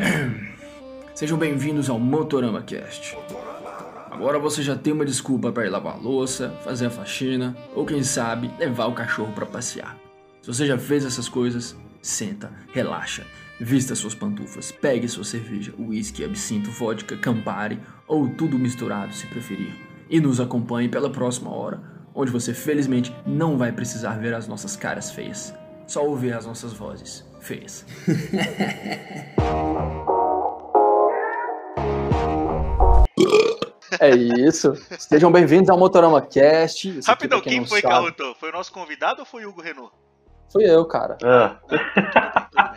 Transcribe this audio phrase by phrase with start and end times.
[1.14, 3.16] Sejam bem-vindos ao Motorama Cast.
[4.10, 7.84] Agora você já tem uma desculpa para ir lavar a louça, fazer a faxina ou
[7.84, 9.96] quem sabe levar o cachorro para passear.
[10.40, 13.26] Se você já fez essas coisas, senta, relaxa,
[13.60, 17.78] vista suas pantufas, pegue sua cerveja, uísque, absinto, vodka, campari
[18.08, 19.74] ou tudo misturado se preferir
[20.08, 21.80] e nos acompanhe pela próxima hora,
[22.14, 25.54] onde você felizmente não vai precisar ver as nossas caras feias,
[25.86, 27.84] só ouvir as nossas vozes feias.
[33.98, 34.72] É isso.
[34.98, 36.88] Sejam bem-vindos ao Motorama Cast.
[36.88, 38.34] Esse Rapidão, quem foi Carlton?
[38.34, 39.92] Foi o nosso convidado ou foi o Hugo Renault?
[40.52, 41.18] Fui eu, cara.
[41.22, 41.56] Ah.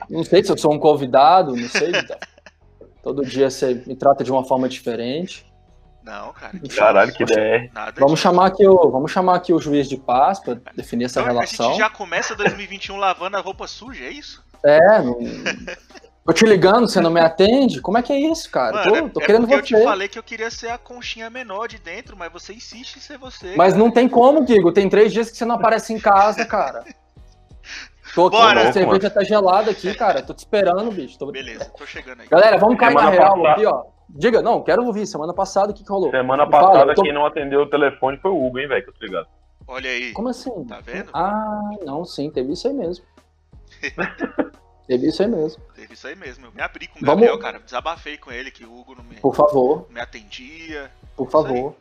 [0.10, 1.92] Não sei se eu sou um convidado, não sei.
[1.96, 2.18] então.
[3.02, 5.46] Todo dia você me trata de uma forma diferente.
[6.04, 6.60] Não, cara.
[6.76, 7.70] caralho, que ideia.
[7.74, 11.22] Nada Vamos chamar aqui o, vamos chamar aqui o juiz de paz para definir essa
[11.22, 11.70] Então, a relação.
[11.70, 14.43] gente já começa 2021 lavando a roupa suja, é isso?
[14.66, 15.18] É, não...
[16.26, 17.82] tô te ligando, você não me atende?
[17.82, 18.90] Como é que é isso, cara?
[18.90, 19.82] Mano, tô, tô é querendo porque eu você.
[19.82, 23.00] te falei que eu queria ser a conchinha menor de dentro, mas você insiste em
[23.02, 23.56] ser você.
[23.58, 24.72] Mas não tem como, Guigo.
[24.72, 26.84] Tem três dias que você não aparece em casa, cara.
[28.16, 28.70] Tô aqui, Bora.
[28.70, 30.22] a cerveja tá gelada aqui, cara.
[30.22, 31.18] Tô te esperando, bicho.
[31.18, 32.28] Tô- Beleza, tô chegando aí.
[32.28, 33.84] Galera, vamos cair na Semana real passada- aqui, ó.
[34.10, 35.08] Diga, não, quero ouvir.
[35.08, 36.12] Semana passada, o que, que rolou?
[36.12, 38.84] Semana Fala, passada, eu tô- quem não atendeu o telefone foi o Hugo, hein, velho,
[38.84, 39.28] que eu tô ligado.
[39.68, 40.12] Olha aí.
[40.12, 40.64] Como assim?
[40.66, 41.10] Tá vendo?
[41.14, 43.04] Ah, não, sim, teve isso aí mesmo.
[44.88, 45.62] teve isso aí mesmo.
[45.76, 46.46] Teve isso aí mesmo.
[46.48, 47.60] Eu me abri com o Vamos- Gabriel, cara.
[47.60, 50.92] Desabafei com ele que o Hugo não me, Por favor, me atendia.
[51.16, 51.76] por favor.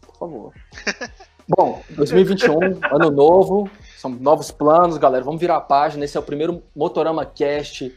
[0.00, 0.52] Por favor.
[1.48, 2.58] Bom, 2021,
[2.90, 5.22] ano novo, são novos planos, galera.
[5.24, 6.04] Vamos virar a página.
[6.04, 7.94] Esse é o primeiro Motorama Cast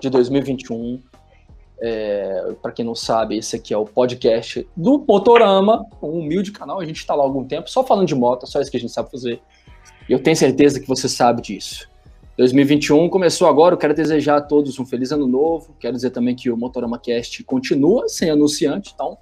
[0.00, 1.02] de 2021.
[1.82, 6.78] É, para quem não sabe, esse aqui é o podcast do Motorama, um humilde canal.
[6.78, 8.80] A gente está lá há algum tempo, só falando de moto, só isso que a
[8.80, 9.40] gente sabe fazer.
[10.06, 11.88] E eu tenho certeza que você sabe disso.
[12.40, 15.76] 2021 começou agora, eu quero desejar a todos um feliz ano novo.
[15.78, 19.18] Quero dizer também que o Motorama Cast continua sem anunciante, então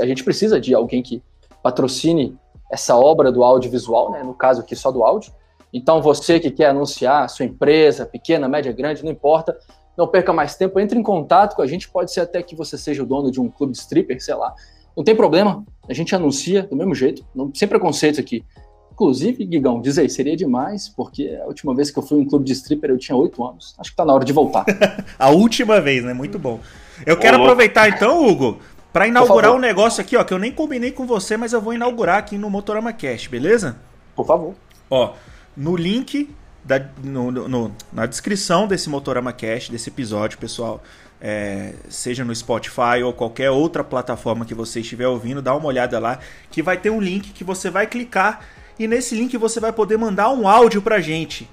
[0.00, 1.22] a gente precisa de alguém que
[1.62, 2.34] patrocine
[2.70, 4.22] essa obra do audiovisual, né?
[4.22, 5.30] no caso aqui só do áudio.
[5.74, 9.54] Então você que quer anunciar sua empresa, pequena, média, grande, não importa,
[9.94, 12.78] não perca mais tempo, entre em contato com a gente, pode ser até que você
[12.78, 14.54] seja o dono de um clube de stripper, sei lá.
[14.96, 18.42] Não tem problema, a gente anuncia do mesmo jeito, não, sem preconceitos aqui.
[18.92, 22.26] Inclusive, Guigão, diz aí, seria demais, porque a última vez que eu fui em um
[22.28, 23.74] clube de stripper eu tinha oito anos.
[23.78, 24.64] Acho que tá na hora de voltar.
[25.18, 26.12] A última vez, né?
[26.12, 26.60] Muito bom.
[27.06, 27.50] Eu quero louco.
[27.52, 28.58] aproveitar então, Hugo,
[28.92, 31.72] pra inaugurar um negócio aqui, ó, que eu nem combinei com você, mas eu vou
[31.74, 33.76] inaugurar aqui no Motorama Cast, beleza?
[34.14, 34.54] Por favor.
[34.90, 35.14] Ó,
[35.56, 36.28] no link
[36.62, 40.82] da, no- no- no- na descrição desse Motorama Cast, desse episódio, pessoal,
[41.20, 45.98] é, seja no Spotify ou qualquer outra plataforma que você estiver ouvindo, dá uma olhada
[45.98, 46.18] lá,
[46.50, 48.44] que vai ter um link que você vai clicar
[48.82, 51.48] e nesse link você vai poder mandar um áudio pra gente.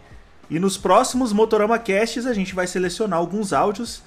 [0.49, 4.01] E nos próximos Motorama Casts a gente vai selecionar alguns áudios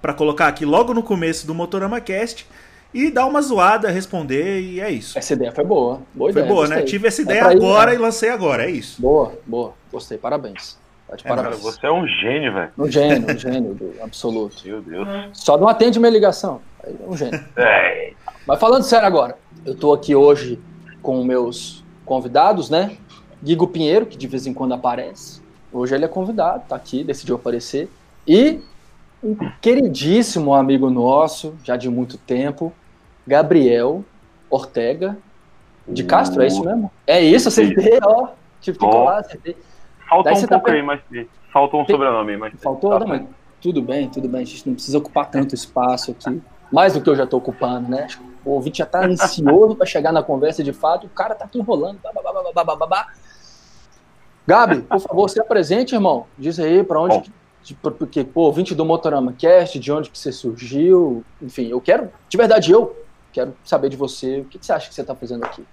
[0.00, 2.46] pra colocar aqui logo no começo do Motorama Cast
[2.92, 5.18] e dar uma zoada, responder e é isso.
[5.18, 6.00] Essa ideia foi boa.
[6.14, 6.46] Boa Foi ideia.
[6.46, 6.76] boa, né?
[6.76, 6.90] gostei.
[6.92, 7.96] Tive essa É ideia ir, agora né?
[7.96, 9.02] e lancei agora, é isso.
[9.02, 9.74] Boa, boa.
[9.90, 10.78] Gostei, parabéns.
[11.08, 12.70] Tá É, Cara, você é um gênio, velho.
[12.78, 14.62] Um gênio, um gênio do absoluto.
[14.64, 15.08] Meu Deus.
[15.32, 16.60] Só não atende minha ligação.
[16.84, 17.44] É um gênio.
[17.56, 18.12] É,
[18.46, 19.36] Mas falando sério agora,
[19.66, 20.60] eu tô aqui hoje
[21.02, 22.96] com meus convidados, né?
[23.42, 25.42] Guigo Pinheiro, que de vez em quando aparece.
[25.72, 27.90] Hoje ele é convidado, tá aqui, decidiu aparecer.
[28.26, 28.60] E
[29.22, 32.72] um queridíssimo amigo nosso, já de muito tempo,
[33.26, 34.04] Gabriel
[34.48, 35.16] Ortega
[35.88, 36.90] de Castro, é isso mesmo?
[37.06, 38.28] É isso, acertei, ó.
[38.60, 39.56] Tive que colar, acertei.
[40.08, 41.00] faltou Daí um tá pouco pe- aí, mas
[41.52, 42.54] faltou um Tem- sobrenome mas.
[42.62, 43.22] Faltou, tá não, mas
[43.60, 44.42] tudo bem, tudo bem.
[44.42, 46.40] A gente não precisa ocupar tanto espaço aqui.
[46.72, 48.06] Mais do que eu já tô ocupando, né?
[48.44, 51.06] O ouvinte já tá ansioso para chegar na conversa de fato.
[51.06, 51.98] O cara tá aqui enrolando.
[52.02, 53.06] Bá, bá, bá, bá, bá, bá, bá, bá.
[54.46, 56.26] Gabi, por favor, se apresente, irmão.
[56.38, 57.16] Diz aí para onde.
[57.16, 57.22] Bom.
[57.22, 57.34] que-
[57.98, 61.24] porque, pô, ouvinte do Motorama Cast, de onde que você surgiu.
[61.40, 62.94] Enfim, eu quero, de verdade, eu
[63.32, 64.40] quero saber de você.
[64.40, 65.64] O que, que você acha que você tá fazendo aqui?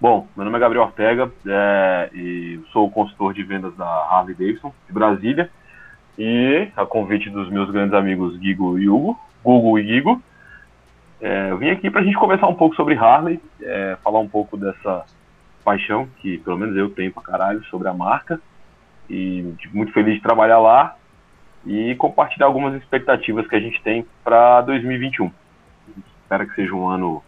[0.00, 4.34] Bom, meu nome é Gabriel Ortega é, e sou o consultor de vendas da Harley
[4.36, 5.50] Davidson de Brasília.
[6.16, 10.22] E a convite dos meus grandes amigos Gigo e Hugo, Google e Gigo,
[11.20, 14.28] é, eu vim aqui para a gente conversar um pouco sobre Harley, é, falar um
[14.28, 15.04] pouco dessa
[15.64, 18.40] paixão que pelo menos eu tenho pra caralho sobre a marca
[19.08, 20.96] e tipo, muito feliz de trabalhar lá
[21.64, 25.30] e compartilhar algumas expectativas que a gente tem para 2021.
[26.22, 27.22] Espero que seja um ano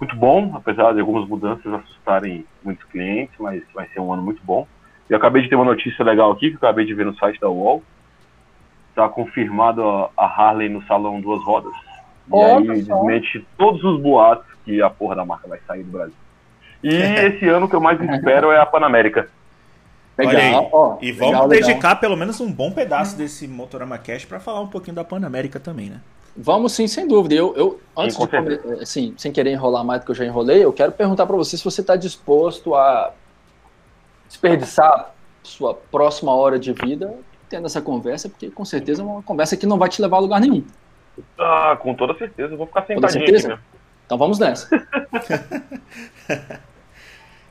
[0.00, 4.42] muito bom, apesar de algumas mudanças assustarem muitos clientes, mas vai ser um ano muito
[4.44, 4.66] bom.
[5.08, 7.40] Eu acabei de ter uma notícia legal aqui, que eu acabei de ver no site
[7.40, 7.82] da UOL.
[8.90, 9.82] Está confirmado
[10.16, 11.74] a Harley no salão duas rodas.
[12.28, 12.94] E Olha aí só.
[12.96, 16.14] desmente todos os boatos que a porra da marca vai sair do Brasil.
[16.82, 19.28] E esse ano que eu mais espero é a Panamérica.
[20.18, 20.34] Olha aí.
[20.46, 21.68] Legal, ó, e vamos legal, legal.
[21.68, 25.58] dedicar pelo menos um bom pedaço desse Motorama Cash pra falar um pouquinho da Panamérica
[25.58, 26.00] também, né?
[26.36, 27.34] Vamos sim, sem dúvida.
[27.34, 30.24] Eu, eu antes com de come- assim, sem querer enrolar mais do que eu já
[30.24, 33.12] enrolei, eu quero perguntar para você se você está disposto a
[34.28, 35.12] desperdiçar
[35.42, 37.14] sua próxima hora de vida
[37.48, 40.20] tendo essa conversa, porque com certeza é uma conversa que não vai te levar a
[40.20, 40.64] lugar nenhum.
[41.38, 42.52] Ah, com toda certeza.
[42.54, 43.48] Eu vou ficar sentadinho aqui certeza?
[43.48, 43.62] mesmo.
[44.06, 44.68] Então vamos nessa.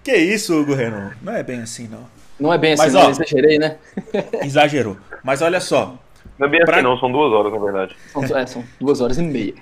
[0.03, 1.11] Que isso, Hugo Renan?
[1.21, 2.05] Não é bem assim, não.
[2.39, 3.77] Não é bem assim, Mas, não, ó- exagerei, né?
[4.43, 4.97] Exagerou.
[5.23, 5.97] Mas olha só,
[6.37, 6.97] Não é bem assim, Pra- não.
[6.99, 7.95] São duas horas, na verdade.
[8.11, 9.53] São, é, são duas horas e meia.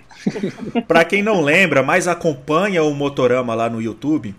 [0.88, 4.34] Pra quem não lembra, mas acompanha o Motorama lá no YouTube,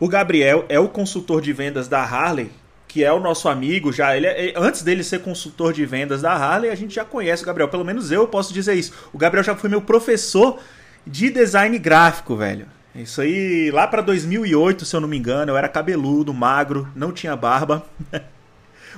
[0.00, 2.50] o Gabriel é o consultor de vendas da Harley,
[2.92, 4.14] que é o nosso amigo já.
[4.14, 7.46] Ele é- antes dele ser consultor de vendas da Harley, a gente já conhece o
[7.46, 7.68] Gabriel.
[7.68, 9.08] Pelo menos eu posso dizer isso.
[9.14, 10.58] O Gabriel já foi meu professor
[11.06, 12.66] de design gráfico, velho.
[12.94, 17.12] Isso aí lá pra 2008, se eu não me engano, eu era cabeludo, magro, não
[17.12, 17.82] tinha barba.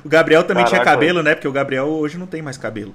[0.04, 0.90] O Gabriel também tinha Caraca.
[0.98, 1.34] cabelo, né?
[1.36, 2.92] Porque o Gabriel hoje não tem mais cabelo.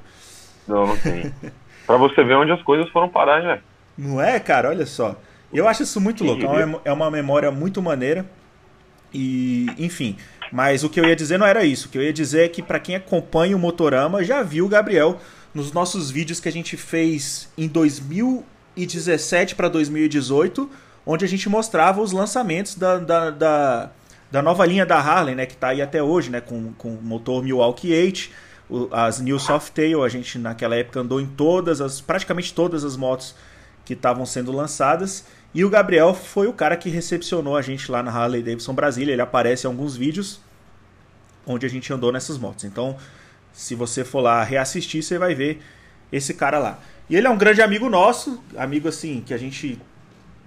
[0.68, 1.34] Não, não tem.
[1.88, 3.62] pra você ver onde as coisas foram parar, hein, velho?
[3.98, 4.70] Não é, cara?
[4.70, 5.16] Olha só.
[5.52, 6.44] Eu acho isso muito Que louco.
[6.46, 8.26] É uma, é uma memória muito maneira.
[9.14, 10.18] E, enfim.
[10.52, 11.88] Mas o que eu ia dizer não era isso.
[11.88, 14.70] O que eu ia dizer é que pra quem acompanha o Motorama já viu o
[14.70, 15.20] Gabriel
[15.54, 17.68] nos nossos vídeos que a gente fez em
[18.76, 20.70] 2017 para 2018,
[21.06, 23.90] onde a gente mostrava os lançamentos da, da, da,
[24.32, 25.46] da nova linha da Harley, né?
[25.46, 26.42] Que tá aí até hoje, né?
[26.42, 28.30] Com, com motor Milwaukee 8,
[28.70, 32.96] o- as New Softail, a gente naquela época andou em todas as, praticamente todas as
[32.96, 33.36] motos
[33.86, 35.26] que estavam sendo lançadas.
[35.54, 39.14] E o Gabriel foi o cara que recepcionou a gente lá na Harley Davidson Brasília.
[39.14, 40.40] Ele aparece em alguns vídeos
[41.46, 42.66] onde a gente andou nessas motos.
[42.66, 42.96] Então,
[43.52, 45.60] se você for lá reassistir, você vai ver
[46.12, 46.80] esse cara lá.
[47.10, 49.82] E ele é um grande amigo nosso, amigo assim, que a gente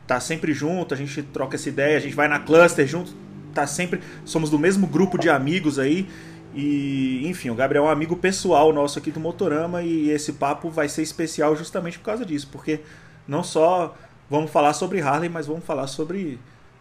[0.06, 3.12] tá sempre junto, a gente troca essa ideia, a gente vai na cluster junto,
[3.52, 6.08] tá sempre, somos do mesmo grupo de amigos aí.
[6.54, 10.70] E, enfim, o Gabriel é um amigo pessoal nosso aqui do Motorama e esse papo
[10.70, 12.80] vai ser especial justamente por causa disso, porque
[13.26, 13.96] não só
[14.32, 16.40] vamos falar sobre Harley, mas vamos falar sobre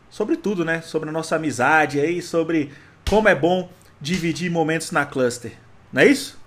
[0.10, 0.80] sobre tudo, né?
[0.80, 2.72] Sobre a nossa amizade aí, sobre
[3.10, 3.68] como é bom
[4.00, 5.52] dividir momentos na cluster.
[5.92, 6.40] Não é isso?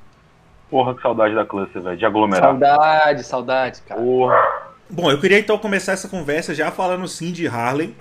[0.71, 1.97] Porra, que saudade da cluster, velho.
[1.97, 2.51] De aglomerar.
[2.51, 4.01] Saudade, saudade, cara.
[4.01, 4.73] Porra.
[4.89, 7.95] Bom, eu queria então começar essa conversa já falando sim de Harley.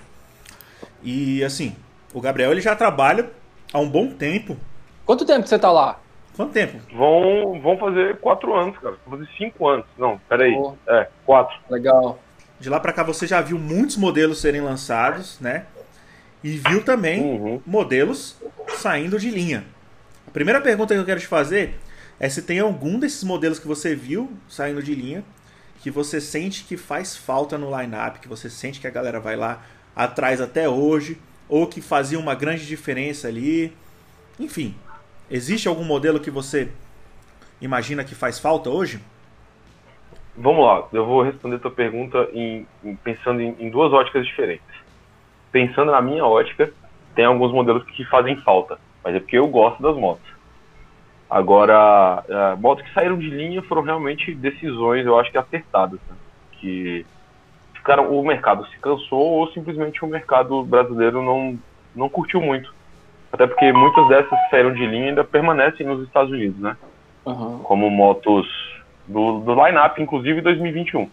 [1.02, 1.76] E assim,
[2.14, 3.30] o Gabriel ele já trabalha
[3.70, 4.56] há um bom tempo.
[5.04, 5.98] Quanto tempo que você tá lá?
[6.34, 6.78] Quanto tempo?
[6.92, 8.96] Vão, vão fazer quatro anos, cara.
[9.06, 9.84] Vão fazer cinco anos.
[9.98, 10.54] Não, peraí.
[10.54, 10.74] Pô.
[10.88, 11.54] É, quatro.
[11.68, 12.18] Legal.
[12.60, 15.66] De lá pra cá você já viu muitos modelos serem lançados, né?
[16.42, 17.62] E viu também Uhum.
[17.66, 18.36] modelos
[18.76, 19.64] saindo de linha.
[20.26, 21.74] A primeira pergunta que eu quero te fazer
[22.20, 25.24] é se tem algum desses modelos que você viu saindo de linha
[25.84, 29.36] que você sente que faz falta no line-up, que você sente que a galera vai
[29.36, 29.62] lá
[29.94, 33.70] atrás até hoje, ou que fazia uma grande diferença ali.
[34.40, 34.74] Enfim,
[35.30, 36.70] existe algum modelo que você
[37.60, 38.98] imagina que faz falta hoje?
[40.36, 44.26] Vamos lá, eu vou responder a tua pergunta em, em- pensando em, em duas óticas
[44.26, 44.66] diferentes.
[45.52, 46.72] Pensando na minha ótica,
[47.14, 50.28] tem alguns modelos que fazem falta, mas é porque eu gosto das motos.
[51.30, 56.16] Agora, eh, motos que saíram de linha foram realmente decisões, eu acho que acertadas, né?
[56.52, 57.06] que
[57.74, 61.58] ficaram, o mercado se cansou ou simplesmente o mercado brasileiro não,
[61.94, 62.72] não curtiu muito.
[63.32, 66.76] Até porque muitas dessas que saíram de linha ainda permanecem nos Estados Unidos, né?
[67.26, 67.60] Aham.
[67.64, 68.46] como motos
[69.06, 71.08] do, do line-up, inclusive 2021.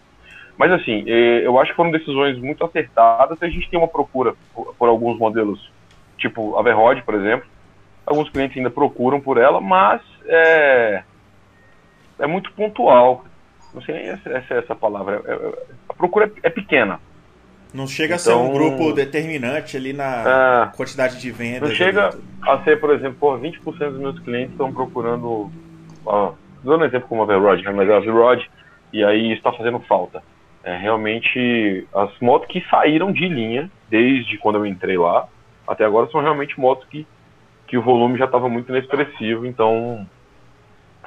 [0.56, 3.42] Mas assim, eh, eu acho que foram decisões muito acertadas.
[3.42, 5.70] A gente tem uma procura por, por alguns modelos,
[6.18, 7.46] tipo a Verrod, por exemplo.
[8.04, 11.02] Alguns clientes ainda procuram por ela, mas é,
[12.18, 13.24] é muito pontual.
[13.74, 15.22] Não sei nem essa, essa, essa palavra.
[15.24, 15.52] É- é-
[15.88, 17.00] a procura é, é pequena.
[17.72, 21.70] Não chega a ser um Então- grupo determinante ali na É, quantidade de vendas.
[21.70, 22.10] Não chega
[22.42, 25.50] a ser, por exemplo, por 20% dos meus clientes estão procurando,
[26.04, 27.26] ó, dando exemplo como a
[27.62, 28.42] né, mas a V-Rod,
[28.92, 30.22] e aí está fazendo falta.
[30.64, 35.26] É, realmente, as motos que saíram de linha, desde quando eu entrei lá,
[35.66, 37.06] até agora, são realmente motos que,
[37.66, 40.06] que o volume já estava muito inexpressivo, então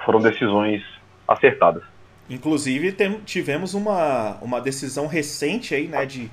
[0.03, 0.83] foram decisões
[1.27, 1.83] acertadas.
[2.29, 6.29] Inclusive, tem- tivemos uma, uma decisão recente aí, né, de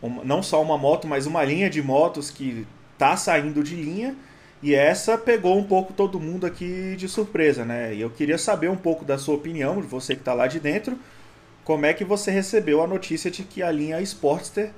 [0.00, 2.66] uma- não só uma moto, mas uma linha de motos que
[2.98, 4.14] tá saindo de linha.
[4.64, 7.92] E essa pegou um pouco todo mundo aqui de surpresa, né?
[7.92, 10.58] E eu queria saber um pouco da sua opinião, de você que tá lá de
[10.58, 10.96] dentro,
[11.62, 14.70] como é que você recebeu a notícia de que a linha Sportster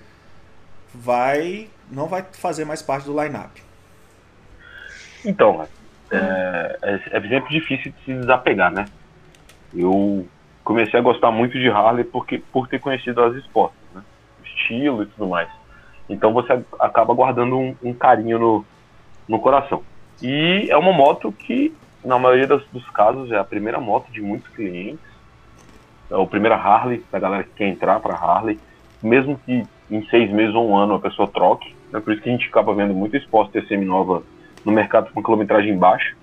[0.93, 3.59] vai não vai fazer mais parte do lineup?
[5.25, 5.64] Então,
[6.11, 8.87] é, é, é sempre difícil de se desapegar, né?
[9.73, 10.26] Eu
[10.64, 14.02] comecei a gostar muito de Harley porque, por ter conhecido as esportes, né?
[14.45, 15.49] Estilo e tudo mais.
[16.09, 18.64] Então você acaba guardando um, um carinho no,
[19.28, 19.83] no coração.
[20.23, 24.21] E é uma moto que, na maioria dos, dos casos, é a primeira moto de
[24.21, 25.04] muitos clientes.
[26.11, 28.59] É a primeira Harley, da galera que quer entrar para Harley.
[29.02, 31.75] Mesmo que em seis meses ou um ano a pessoa troque.
[31.92, 34.23] É por isso que a gente acaba vendo muito Sport TCM nova
[34.64, 36.14] no mercado com quilometragem baixa.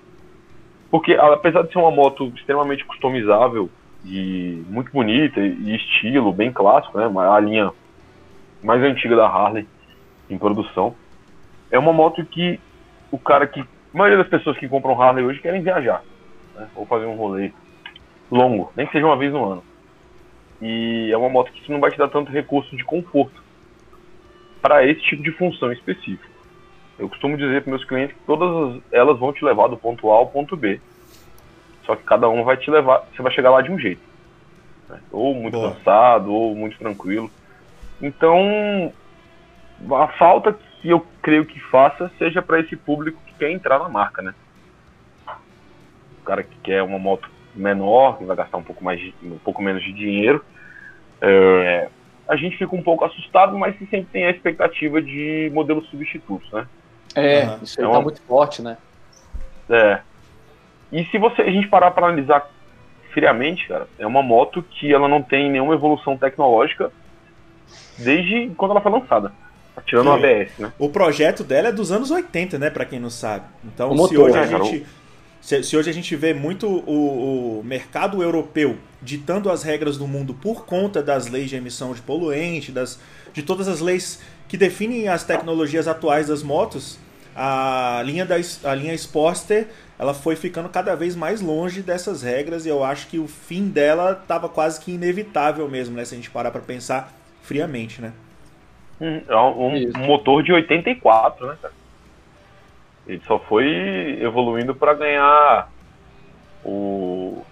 [0.90, 3.70] Porque apesar de ser uma moto extremamente customizável
[4.04, 7.72] e muito bonita e estilo bem clássico, né, a linha
[8.62, 9.66] mais antiga da Harley
[10.28, 10.94] em produção,
[11.70, 12.60] é uma moto que
[13.14, 16.02] o cara que a maioria das pessoas que compram Harley hoje querem viajar,
[16.56, 17.52] né, ou fazer um rolê
[18.28, 19.64] longo, nem que seja uma vez no ano.
[20.60, 23.40] E é uma moto que não vai te dar tanto recurso de conforto
[24.60, 26.28] para esse tipo de função específica.
[26.98, 30.16] Eu costumo dizer para meus clientes que todas elas vão te levar do ponto A
[30.16, 30.80] ao ponto B.
[31.86, 34.02] Só que cada um vai te levar, você vai chegar lá de um jeito.
[34.88, 34.98] Né?
[35.12, 35.72] Ou muito Boa.
[35.72, 37.30] cansado, ou muito tranquilo.
[38.02, 38.92] Então,
[39.92, 43.88] a falta que eu creio que faça seja para esse público que quer entrar na
[43.88, 44.34] marca, né?
[46.20, 49.38] O cara que quer uma moto menor, que vai gastar um pouco mais, de, um
[49.38, 50.44] pouco menos de dinheiro.
[51.22, 51.88] É,
[52.28, 56.66] a gente fica um pouco assustado, mas sempre tem a expectativa de modelos substitutos, né?
[57.14, 57.58] É, uhum.
[57.62, 58.76] isso aí então, tá muito forte, né?
[59.70, 60.00] É.
[60.92, 62.46] E se você a gente parar para analisar
[63.10, 66.92] friamente, cara, é uma moto que ela não tem nenhuma evolução tecnológica
[67.98, 69.32] desde quando ela foi lançada.
[69.86, 70.72] Tirando o ABS, né?
[70.78, 73.44] O projeto dela é dos anos 80, né, para quem não sabe.
[73.64, 74.86] Então, o se motor, hoje a né, gente
[75.44, 80.08] se, se, hoje a gente vê muito o, o, mercado europeu ditando as regras do
[80.08, 82.98] mundo por conta das leis de emissão de poluente, das,
[83.30, 86.98] de todas as leis que definem as tecnologias atuais das motos,
[87.36, 89.66] a linha, da, a linha Sportster
[89.98, 93.68] ela foi ficando cada vez mais longe dessas regras e eu acho que o fim
[93.68, 96.06] dela estava quase que inevitável mesmo, né?
[96.06, 97.12] Se a gente parar para pensar
[97.42, 98.12] friamente, né?
[99.00, 101.74] Hum, é um, um motor de 84, né, cara?
[103.06, 105.70] Ele só foi evoluindo para ganhar
[106.64, 107.44] o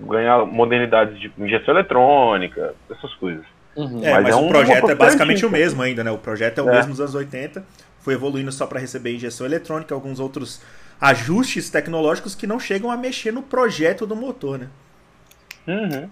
[0.00, 3.44] ganhar modernidades de injeção eletrônica, essas coisas.
[3.76, 4.02] Uhum.
[4.02, 6.10] É, mas, mas é o um projeto é basicamente o mesmo ainda, né?
[6.10, 6.72] O projeto é o é.
[6.72, 7.64] mesmo dos anos 80,
[8.00, 10.62] foi evoluindo só para receber injeção eletrônica, alguns outros
[11.00, 14.68] ajustes tecnológicos que não chegam a mexer no projeto do motor, né?
[15.66, 16.10] Uhum.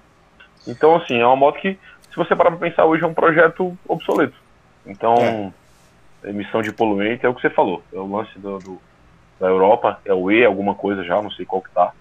[0.67, 1.79] Então, assim, é uma moto que,
[2.19, 4.37] você parar para pensar hoje, é um projeto obsoleto.
[4.87, 5.53] Então,
[6.23, 7.83] é emissão de poluente, é o que você falou.
[7.93, 8.81] É o lance do, do
[9.39, 11.93] da Europa, é o E, alguma coisa já, não sei qual que tá.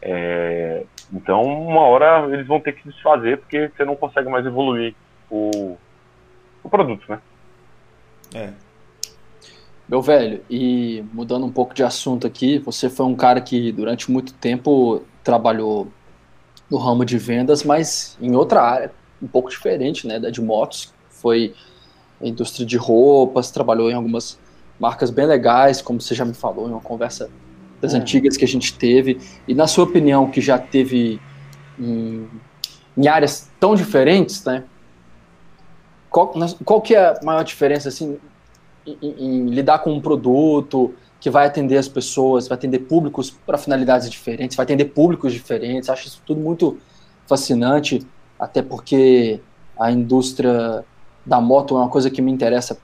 [0.00, 4.46] É, então, uma hora eles vão ter que se desfazer porque você não consegue mais
[4.46, 4.94] evoluir
[5.30, 5.76] o,
[6.62, 7.20] o produto, né?
[8.34, 8.50] É.
[9.88, 14.10] Meu velho, e mudando um pouco de assunto aqui, você foi um cara que durante
[14.10, 15.88] muito tempo trabalhou
[16.70, 20.92] no ramo de vendas, mas em outra área, um pouco diferente, né, da de motos.
[21.08, 21.54] Foi
[22.20, 24.38] indústria de roupas, trabalhou em algumas
[24.78, 27.30] marcas bem legais, como você já me falou em uma conversa
[27.80, 27.98] das é.
[27.98, 29.20] antigas que a gente teve.
[29.46, 31.20] E na sua opinião, que já teve
[31.78, 32.28] em,
[32.96, 34.64] em áreas tão diferentes, né?
[36.08, 36.32] Qual,
[36.64, 38.18] qual que é a maior diferença assim
[38.86, 43.56] em, em, lidar com um produto que vai atender as pessoas, vai atender públicos para
[43.56, 45.88] finalidades diferentes, vai atender públicos diferentes?
[45.88, 46.78] Acho isso tudo muito
[47.26, 48.06] fascinante,
[48.42, 49.40] até porque
[49.78, 50.84] a indústria
[51.24, 52.76] da moto é uma coisa que me interessa,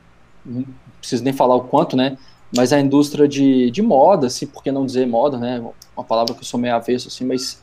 [0.46, 0.64] não
[1.00, 2.16] preciso nem falar o quanto, né?
[2.56, 5.60] Mas a indústria de, de moda, assim, por que não dizer moda, né?
[5.96, 7.60] Uma palavra que eu sou meio avesso, assim, mas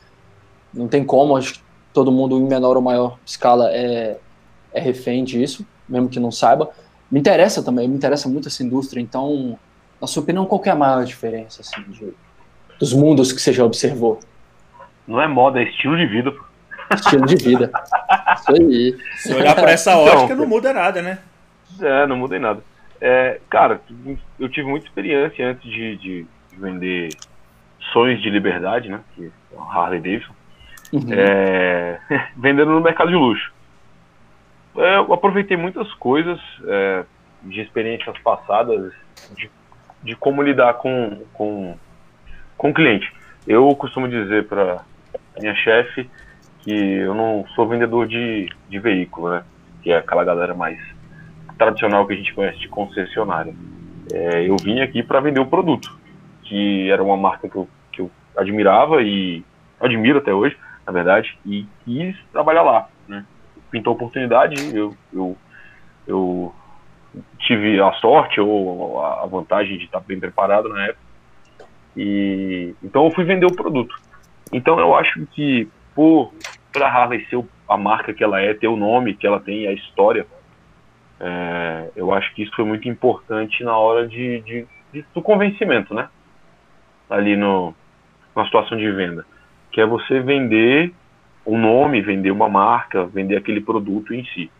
[0.74, 1.60] não tem como, acho que
[1.94, 4.18] todo mundo em menor ou maior escala é,
[4.74, 6.68] é refém disso, mesmo que não saiba.
[7.10, 9.58] Me interessa também, me interessa muito essa indústria, então,
[9.98, 12.12] na sua opinião, qual é a maior diferença, assim, de,
[12.78, 14.20] dos mundos que você já observou?
[15.08, 16.30] Não é moda, é estilo de vida,
[16.94, 17.70] Estilo de vida.
[18.34, 18.96] Isso aí.
[19.16, 21.18] Se olhar para essa ótica, então, não muda nada, né?
[21.80, 22.62] É, não muda em nada.
[23.00, 23.80] É, cara,
[24.38, 27.10] eu tive muita experiência antes de, de vender
[27.92, 29.00] sonhos de liberdade, né?
[29.14, 30.34] Que é o Harley Davidson.
[30.92, 31.06] Uhum.
[31.10, 31.98] É,
[32.36, 33.52] vendendo no mercado de luxo.
[34.76, 37.04] É, eu aproveitei muitas coisas é,
[37.42, 38.92] de experiências passadas
[39.34, 39.50] de,
[40.02, 41.76] de como lidar com, com,
[42.56, 43.12] com o cliente.
[43.46, 44.82] Eu costumo dizer para
[45.38, 46.08] minha chefe
[46.66, 49.44] que eu não sou vendedor de, de veículo, né?
[49.84, 50.76] Que é aquela galera mais
[51.56, 53.54] tradicional que a gente conhece de concessionária.
[54.12, 55.96] É, eu vim aqui para vender o produto,
[56.42, 59.44] que era uma marca que eu, que eu admirava e
[59.80, 63.24] admiro até hoje, na verdade, e quis trabalhar lá, né?
[63.70, 65.36] Pintou oportunidade, eu, eu,
[66.04, 66.54] eu
[67.38, 71.06] tive a sorte ou a vantagem de estar bem preparado na época.
[71.96, 73.94] E então eu fui vender o produto.
[74.52, 76.32] Então eu acho que por
[76.76, 79.72] a Harley ser a marca que ela é, ter o nome que ela tem, a
[79.72, 80.26] história,
[81.18, 85.94] é, eu acho que isso foi muito importante na hora de, de, de- do convencimento,
[85.94, 86.08] né?
[87.08, 87.74] Ali no,
[88.36, 89.24] na situação de venda.
[89.72, 90.92] Que é você vender
[91.46, 94.50] um nome, vender uma marca, vender aquele produto em si.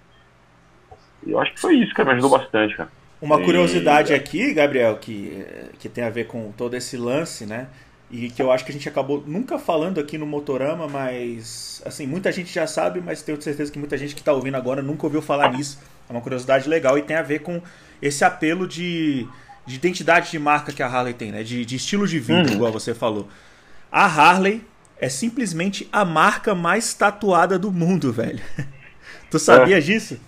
[1.27, 2.89] Eu acho que foi isso que me ajudou bastante, cara.
[3.21, 5.45] Uma E- curiosidade aqui, Gabriel, que,
[5.79, 7.69] que tem a ver com todo esse lance, né?
[8.11, 12.07] E que eu acho que a gente acabou nunca falando aqui no Motorama, mas assim,
[12.07, 15.07] muita gente já sabe, mas tenho certeza que muita gente que está ouvindo agora nunca
[15.07, 15.79] ouviu falar nisso.
[16.09, 17.61] É uma curiosidade legal e tem a ver com
[18.01, 19.27] esse apelo de,
[19.67, 21.43] de identidade de marca que a Harley tem, né?
[21.43, 22.55] De, de estilo de vida, Uhum.
[22.55, 23.27] igual você falou.
[23.91, 24.63] A Harley
[24.99, 28.41] é simplesmente a marca mais tatuada do mundo, velho.
[29.31, 30.19] tu sabia disso?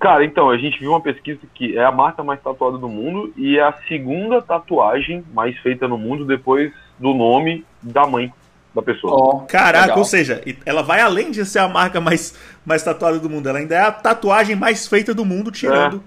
[0.00, 3.32] Cara, então, a gente viu uma pesquisa que é a marca mais tatuada do mundo
[3.36, 8.32] e é a segunda tatuagem mais feita no mundo depois do nome da mãe
[8.74, 9.12] da pessoa.
[9.14, 9.98] Ó, Caraca, legal.
[9.98, 13.58] ou seja, ela vai além de ser a marca mais, mais tatuada do mundo, ela
[13.58, 16.02] ainda é a tatuagem mais feita do mundo, tirando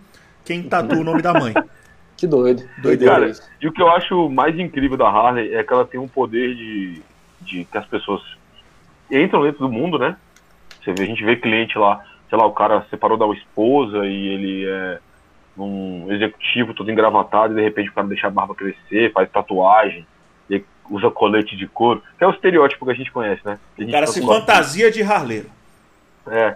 [0.46, 1.54] quem tatua o nome da mãe.
[2.20, 2.68] Que doido.
[2.80, 3.14] Doideira.
[3.14, 3.32] Cara,
[3.62, 6.54] e o que eu acho mais incrível da Harley é que ela tem um poder
[6.54, 7.02] de,
[7.40, 8.22] de que as pessoas
[9.10, 10.18] entram dentro do mundo, né?
[10.84, 14.28] Você vê, a gente vê cliente lá, sei lá, o cara separou da esposa e
[14.28, 15.00] ele é
[15.58, 20.06] um executivo todo engravatado e de repente o cara deixa a barba crescer, faz tatuagem,
[20.50, 23.60] e usa colete de couro, que é o estereótipo que a gente conhece, né?
[23.76, 25.50] Que O cara tanto se fantasia de harleiro.
[26.28, 26.56] É.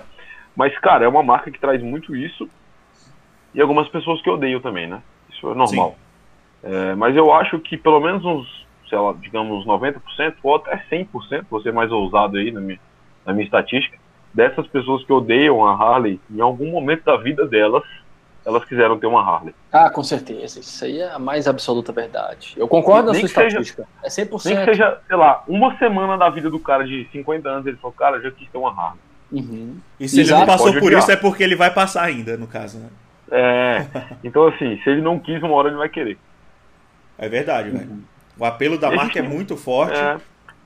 [0.56, 2.50] Mas, cara, é uma marca que traz muito isso.
[3.54, 5.02] E algumas pessoas que odeiam também, né?
[5.32, 5.96] Isso é normal.
[6.64, 11.46] É, mas eu acho que pelo menos uns, sei lá, digamos 90% ou até 100%,
[11.50, 12.80] vou ser mais ousado aí na minha,
[13.26, 13.98] na minha estatística,
[14.34, 17.84] dessas pessoas que odeiam a Harley, em algum momento da vida delas,
[18.46, 19.54] elas quiseram ter uma Harley.
[19.72, 20.60] Ah, com certeza.
[20.60, 22.54] Isso aí é a mais absoluta verdade.
[22.58, 23.88] Eu concordo na Nem sua que seja- estatística.
[24.04, 24.46] É 100%.
[24.46, 27.78] Nem que seja, sei lá, uma semana da vida do cara de 50 anos, ele
[27.78, 29.00] falou, cara, já quis ter uma Harley.
[29.32, 29.78] Uhum.
[30.00, 30.40] E se ele Exato.
[30.42, 32.90] não passou por isso é porque ele vai passar ainda, no caso, né?
[33.32, 33.86] É,
[34.24, 36.20] então assim, se ele não quis, uma hora ele vai querer.
[37.18, 38.04] É verdade, velho.
[38.38, 40.18] O apelo da E a marca é muito forte É,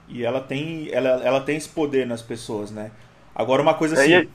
[0.10, 2.92] e ela tem, ela, ela tem esse poder nas pessoas, né?
[3.36, 4.28] Agora uma coisa É, assim.
[4.28, 4.30] e-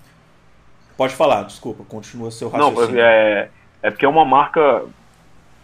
[0.97, 3.01] Pode falar, desculpa, continua seu Não, raciocínio.
[3.01, 3.49] é,
[3.83, 4.85] é porque é uma marca.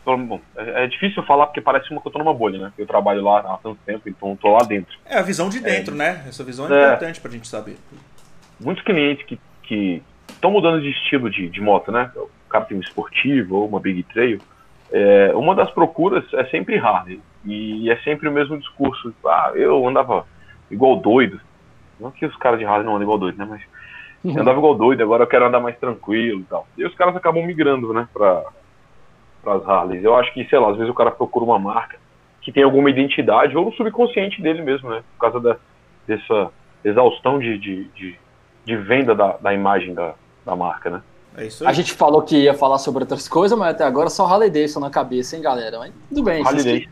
[0.05, 2.73] Bom, é é difícil falar porque parece uma que eu tô numa bolha, né?
[2.79, 4.97] Eu trabalho lá há tanto tempo, então eu tô lá dentro.
[5.05, 6.25] É a visão de dentro, né?
[6.27, 6.87] Essa visão é, É.
[6.87, 7.77] importante pra gente saber.
[8.59, 12.11] Muitos clientes que que estão mudando de estilo de, de moto, né?
[12.17, 14.41] O cara tem uma esportiva ou uma Big Trail.
[14.91, 17.21] É, uma das procuras é sempre Harley.
[17.45, 19.15] E é sempre o mesmo discurso.
[19.27, 20.27] Ah, eu andava
[20.71, 21.39] igual doido.
[22.01, 23.47] Não que os caras de Harley não andam igual doido, né?
[23.47, 23.61] Mas
[24.25, 26.67] eu andava igual doido, agora eu quero andar mais tranquilo e tal.
[26.77, 28.45] E os caras acabam migrando, né, pra,
[29.43, 30.05] pras Harleys.
[30.05, 31.97] Eu acho que, sei lá, às vezes o cara procura uma marca
[32.43, 35.57] que tem alguma identidade, ou no subconsciente dele mesmo, né, por causa da,
[36.07, 36.51] dessa
[36.85, 38.17] exaustão de, de, de,
[38.65, 40.15] de venda da, da imagem da,
[40.47, 41.03] da marca, né.
[41.37, 41.71] É isso aí.
[41.71, 44.81] A gente falou que ia falar sobre outras coisas, mas até agora só Harley Davidson
[44.81, 45.79] na cabeça, hein, galera?
[45.79, 46.43] Mas tudo bem.
[46.43, 46.89] vocês Harley que-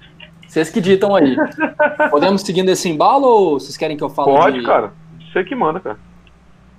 [0.47, 1.35] Vocês que ditam aí.
[2.11, 4.93] Podemos seguir nesse embalo ou vocês querem que eu fale Pode, de- cara.
[5.33, 5.99] Você que manda, cara.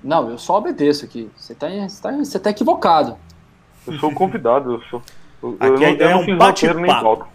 [0.03, 1.29] Não, eu só obedeço aqui.
[1.35, 3.17] Você tá, você tá, você tá equivocado.
[3.85, 5.01] Eu sou convidado, eu sou.
[5.41, 7.27] Eu, Aqui eu a não, ideia eu é não um nem bate-papo.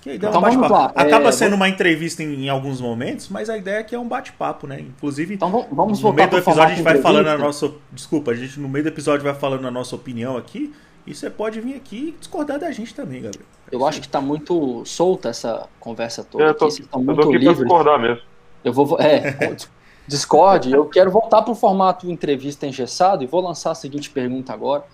[0.00, 0.92] Que é Então um lá.
[0.94, 3.98] Acaba É, sendo vou- uma entrevista em, em alguns momentos, mas a ideia aqui é
[3.98, 4.80] um bate-papo, né?
[4.80, 7.72] Inclusive, Então vamos- no meio do episódio a gente vai falando a nossa.
[7.90, 10.72] Desculpa, a gente no meio do episódio vai falando a nossa opinião aqui.
[11.06, 13.46] E você pode vir aqui e discordar da gente também, Gabriel.
[13.70, 16.58] Eu acho que tá muito solta essa conversa toda Eu aqui.
[16.58, 18.22] tô, Vocês estão eu tô muito aqui discordar mesmo.
[18.64, 18.98] Eu vou.
[19.00, 19.56] É,
[20.06, 24.84] Discord, eu quero voltar pro formato entrevista engessado e vou lançar a seguinte pergunta agora.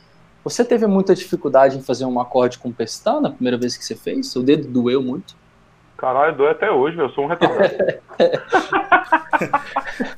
[0.44, 3.94] Você teve muita dificuldade em fazer um acorde com pestana na primeira vez que você
[3.94, 4.34] fez?
[4.34, 5.36] O dedo doeu muito?
[5.96, 6.98] Caralho, dói até hoje.
[6.98, 7.74] Eu sou um retardado.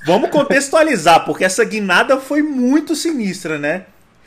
[0.07, 3.85] Vamos contextualizar, porque essa guinada foi muito sinistra, né?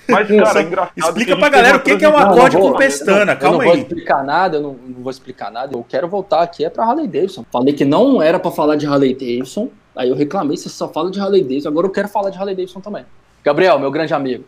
[0.08, 0.44] Mas, Isso.
[0.44, 0.94] cara, é engraçado.
[0.98, 3.56] Explica pra galera o que que é um acorde não com vou- pestana, eu calma
[3.56, 3.82] eu não vou aí.
[3.82, 5.76] explicar nada, eu não, não vou explicar nada.
[5.76, 7.46] Eu quero voltar aqui é pra Harley Davidson.
[7.52, 11.12] Falei que não era pra falar de Harley Davidson, aí eu reclamei, você só fala
[11.12, 13.06] de Harley Davidson, agora eu quero falar de Harley Davidson também.
[13.44, 14.46] Gabriel, meu grande amigo.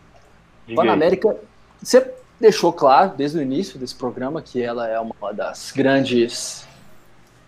[0.76, 1.36] Panamérica,
[1.82, 6.68] você deixou claro desde o início desse programa que ela é uma das grandes,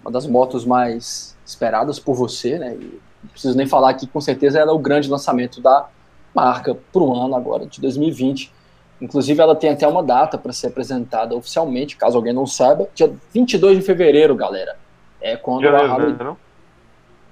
[0.01, 2.75] uma das motos mais esperadas por você, né?
[2.75, 5.87] E não preciso nem falar aqui, com certeza ela é o grande lançamento da
[6.33, 8.51] marca para o ano agora, de 2020.
[8.99, 13.11] Inclusive, ela tem até uma data para ser apresentada oficialmente, caso alguém não saiba, dia
[13.33, 14.77] 22 de fevereiro, galera.
[15.19, 16.13] É quando a Janeiro, Harley...
[16.13, 16.23] né?
[16.23, 16.37] Não?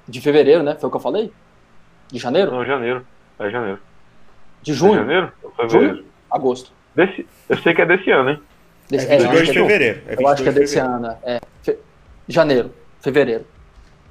[0.10, 0.76] De fevereiro, né?
[0.76, 1.32] Foi o que eu falei?
[2.12, 2.52] De janeiro?
[2.52, 3.06] Não, janeiro.
[3.38, 3.80] É janeiro.
[4.62, 4.95] De É junho?
[4.95, 5.32] janeiro?
[5.43, 6.06] Ou fevereiro?
[6.32, 6.72] Agosto.
[6.95, 8.41] Desse, eu sei que é desse ano, hein?
[8.89, 10.02] Desse- É 22 acho de é- fevereiro.
[10.08, 11.06] É Eu acho que é 22 de desse fevereiro.
[11.06, 11.17] ano.
[11.24, 11.39] É.
[11.62, 11.78] Fe-
[12.28, 13.45] Janeiro, fevereiro.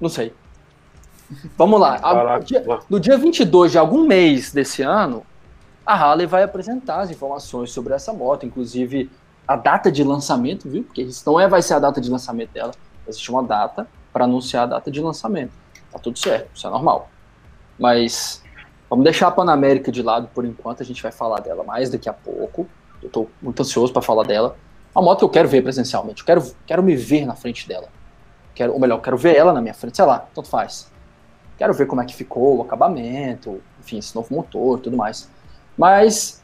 [0.00, 0.32] Não sei.
[1.56, 1.96] Vamos lá.
[1.96, 2.44] A- Caraca.
[2.44, 5.24] dia- no dia 22 de algum mês desse ano,
[5.84, 8.46] a Harley vai apresentar as informações sobre essa moto.
[8.46, 9.10] Inclusive,
[9.46, 10.84] a data de lançamento, viu?
[10.84, 12.72] Porque isso não é vai ser a data de lançamento dela,
[13.06, 15.52] existe uma data para anunciar a data de lançamento.
[15.90, 17.08] Tá tudo certo, isso é normal.
[17.78, 18.42] Mas
[18.88, 22.08] vamos deixar a Panamérica de lado por enquanto, a gente vai falar dela mais daqui
[22.08, 22.66] a pouco.
[23.02, 24.56] Eu tô muito ansioso para falar dela.
[24.94, 27.88] Uma moto que eu quero ver presencialmente, eu quero, quero me ver na frente dela.
[28.54, 30.90] Quero, ou melhor, quero ver ela na minha frente, sei lá, tanto faz.
[31.56, 35.30] Quero ver como é que ficou o acabamento, enfim, esse novo motor tudo mais.
[35.76, 36.42] Mas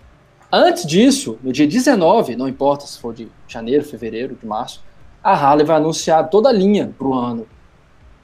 [0.51, 4.83] antes disso, no dia 19, não importa se for de janeiro, fevereiro, de março,
[5.23, 7.47] a Harley vai anunciar toda a linha para o ano.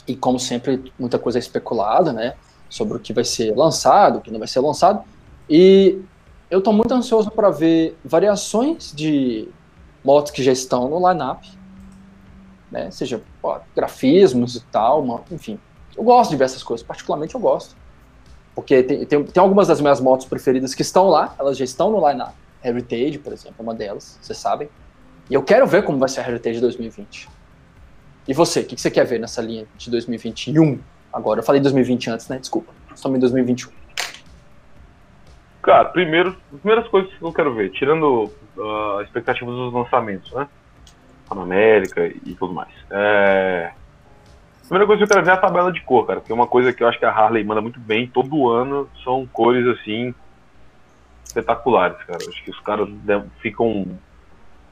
[0.07, 2.35] E como sempre, muita coisa é especulada, né?
[2.69, 5.03] Sobre o que vai ser lançado, o que não vai ser lançado.
[5.49, 6.01] E
[6.51, 9.49] eu estou muito ansioso para ver variações de
[10.05, 11.43] motos que já estão no lineup,
[12.71, 12.91] né?
[12.91, 15.59] Seja ó, grafismos e tal, uma, enfim.
[15.97, 17.77] Eu gosto de ver essas coisas, particularmente eu gosto.
[18.55, 21.91] Porque tem, tem, tem algumas das minhas motos preferidas que estão lá, elas já estão
[21.91, 22.35] no lineup.
[22.63, 24.69] Heritage, por exemplo, é uma delas, vocês sabem.
[25.29, 27.29] E eu quero ver como vai ser a Heritage 2020.
[28.29, 30.79] E você, o que, que você quer ver nessa linha de 2021?
[31.13, 32.39] Agora, eu falei 2020 antes, né?
[32.39, 32.73] Desculpa.
[32.95, 33.71] Estamos em 2021.
[35.63, 40.33] Cara, primeiro, as primeiras coisas que eu quero ver, tirando uh, a expectativa dos lançamentos,
[40.33, 40.49] né?
[41.29, 42.73] Panamérica e tudo mais.
[42.91, 43.73] É...
[44.65, 46.35] A primeira coisa que eu quero ver é a tabela de cor, cara, porque é
[46.35, 49.67] uma coisa que eu acho que a Harley manda muito bem todo ano são cores
[49.67, 50.15] assim
[51.25, 52.19] espetaculares, cara.
[52.19, 52.89] Acho que os caras
[53.41, 53.87] ficam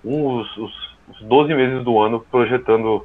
[0.04, 3.04] uns, os, os 12 meses do ano projetando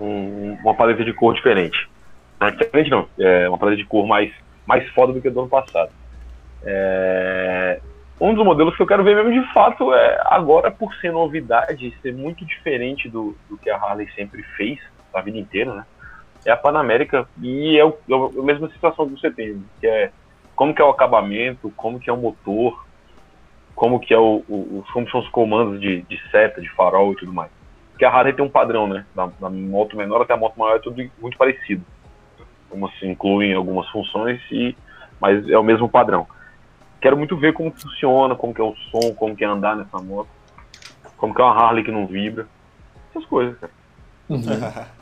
[0.00, 1.88] um, uma paleta de cor diferente.
[2.40, 4.32] Não, diferente não, é uma paleta de cor mais,
[4.66, 5.90] mais foda do que do ano passado.
[6.64, 7.80] É,
[8.20, 11.92] um dos modelos que eu quero ver mesmo de fato é agora por ser novidade,
[12.00, 14.78] ser muito diferente do, do que a Harley sempre fez
[15.12, 15.84] a vida inteira, né?
[16.44, 20.10] É a Panamérica e é, o, é a mesma situação que você tem, que é
[20.54, 22.84] como que é o acabamento, como que é o motor,
[23.74, 27.16] como que é o, o como são os comandos de, de, seta, de farol e
[27.16, 27.50] tudo mais.
[27.92, 29.06] Porque a Harley tem um padrão, né?
[29.14, 31.84] Da, da moto menor até a moto maior é tudo muito parecido.
[32.68, 34.74] Como se incluem algumas funções e
[35.22, 36.26] mas é o mesmo padrão.
[37.00, 39.98] Quero muito ver como funciona, como que é o som, como que é andar nessa
[39.98, 40.28] moto,
[41.16, 42.48] como que é uma Harley que não vibra,
[43.10, 43.72] essas coisas, cara.
[44.28, 44.42] Uhum.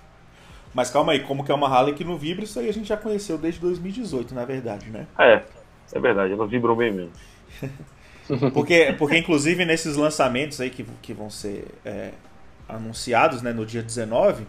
[0.74, 2.88] Mas calma aí, como que é uma Harley que não vibra, isso aí a gente
[2.88, 5.06] já conheceu desde 2018, na verdade, né?
[5.18, 5.42] É,
[5.92, 7.12] é verdade, elas vibram bem mesmo.
[8.52, 12.12] porque, porque inclusive nesses lançamentos aí que, que vão ser é,
[12.74, 14.46] anunciados né, no dia 19,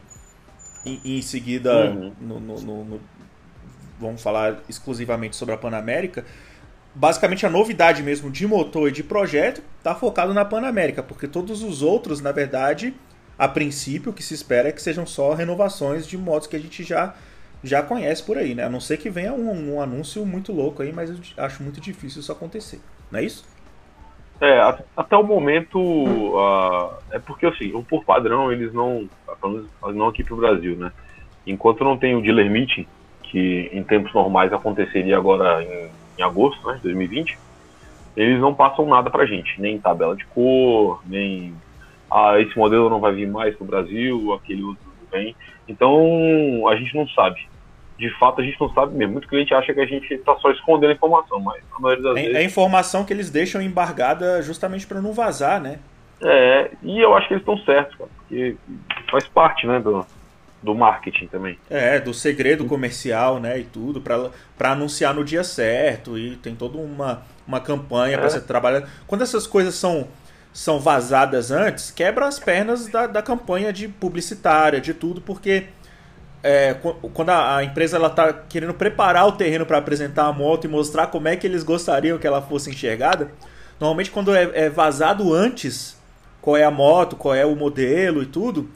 [0.85, 2.13] e, e em seguida uhum.
[2.19, 3.01] no, no, no, no,
[3.99, 6.25] vamos falar exclusivamente sobre a Panamérica,
[6.93, 11.63] basicamente a novidade mesmo de motor e de projeto está focado na Panamérica, porque todos
[11.63, 12.93] os outros, na verdade,
[13.37, 16.59] a princípio, o que se espera é que sejam só renovações de motos que a
[16.59, 17.15] gente já,
[17.63, 18.63] já conhece por aí, né?
[18.65, 21.79] A não ser que venha um, um anúncio muito louco aí, mas eu acho muito
[21.79, 22.79] difícil isso acontecer.
[23.09, 23.45] Não é isso?
[24.41, 24.59] É,
[24.97, 29.07] até o momento, uh, é porque assim, por padrão eles não,
[29.93, 30.91] não aqui pro Brasil, né?
[31.45, 32.87] Enquanto não tem o dealer meeting,
[33.21, 37.37] que em tempos normais aconteceria agora em, em agosto, né, de 2020,
[38.17, 41.53] eles não passam nada pra gente, nem tabela de cor, nem
[42.09, 45.35] ah, esse modelo não vai vir mais para o Brasil, aquele outro vem.
[45.67, 47.47] Então, a gente não sabe.
[48.01, 49.13] De fato, a gente não sabe mesmo.
[49.13, 52.17] Muito cliente acha que a gente está só escondendo a informação, mas a maioria das
[52.17, 52.35] é, vezes...
[52.35, 55.77] É informação que eles deixam embargada justamente para não vazar, né?
[56.19, 58.57] É, e eu acho que eles estão certos, cara, porque
[59.11, 60.03] faz parte, né, do,
[60.63, 61.59] do marketing também.
[61.69, 66.79] É, do segredo comercial, né, e tudo, para anunciar no dia certo, e tem toda
[66.79, 68.17] uma, uma campanha é.
[68.17, 68.89] para você trabalhar.
[69.05, 70.07] Quando essas coisas são
[70.53, 75.67] são vazadas antes, quebra as pernas da, da campanha de publicitária, de tudo, porque
[76.43, 76.75] é,
[77.13, 80.67] quando a, a, empresa ela está querendo preparar o terreno para apresentar a moto e
[80.67, 83.31] mostrar como é que eles gostariam que ela fosse enxergada,
[83.79, 85.97] normalmente quando é, é vazado antes
[86.41, 88.69] qual é a moto, qual é o modelo e tudo,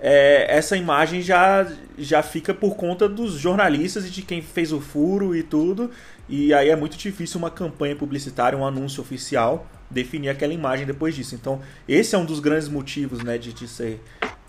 [0.00, 4.80] é, essa imagem já, já fica por conta dos jornalistas e de quem fez o
[4.80, 5.90] furo e tudo,
[6.28, 11.14] e aí é muito difícil uma campanha publicitária, um anúncio oficial definir aquela imagem depois
[11.14, 11.34] disso.
[11.34, 14.00] Então, esse é um dos grandes motivos, né, de, de ser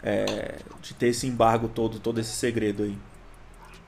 [0.06, 2.96] é, de ter esse embargo todo, todo esse segredo aí.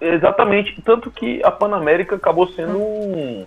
[0.02, 3.46] Exatamente, tanto que a Panamérica acabou sendo um,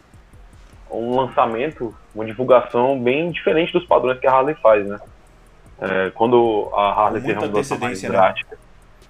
[0.91, 4.99] um lançamento, uma divulgação bem diferente dos padrões que a Harley faz, né?
[5.81, 8.09] É, quando a Harley teve uma mudança mais né?
[8.09, 8.59] drástica,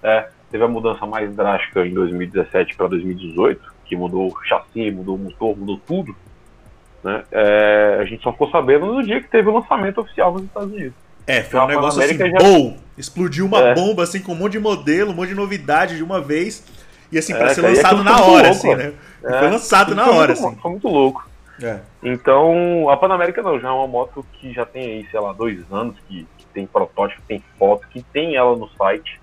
[0.02, 5.16] é, teve a mudança mais drástica em 2017 para 2018, que mudou o chassi, mudou
[5.16, 6.14] o motor, mudou tudo.
[7.02, 7.24] Né?
[7.32, 10.72] É, a gente só ficou sabendo no dia que teve o lançamento oficial nos Estados
[10.72, 11.09] Unidos.
[11.30, 12.38] É, foi um negócio assim, já...
[12.38, 13.74] Bom, explodiu uma é.
[13.74, 16.64] bomba assim com um monte de modelo, um monte de novidade de uma vez.
[17.12, 18.92] E assim, para é, ser lançado na hora, louco, assim, né?
[19.24, 20.56] É, foi lançado na hora, muito, assim.
[20.60, 21.28] Foi muito louco.
[21.62, 21.80] É.
[22.02, 25.60] Então, a Panamérica não, já é uma moto que já tem aí, sei lá, dois
[25.70, 29.20] anos que, tem protótipo, tem foto, que tem ela no site,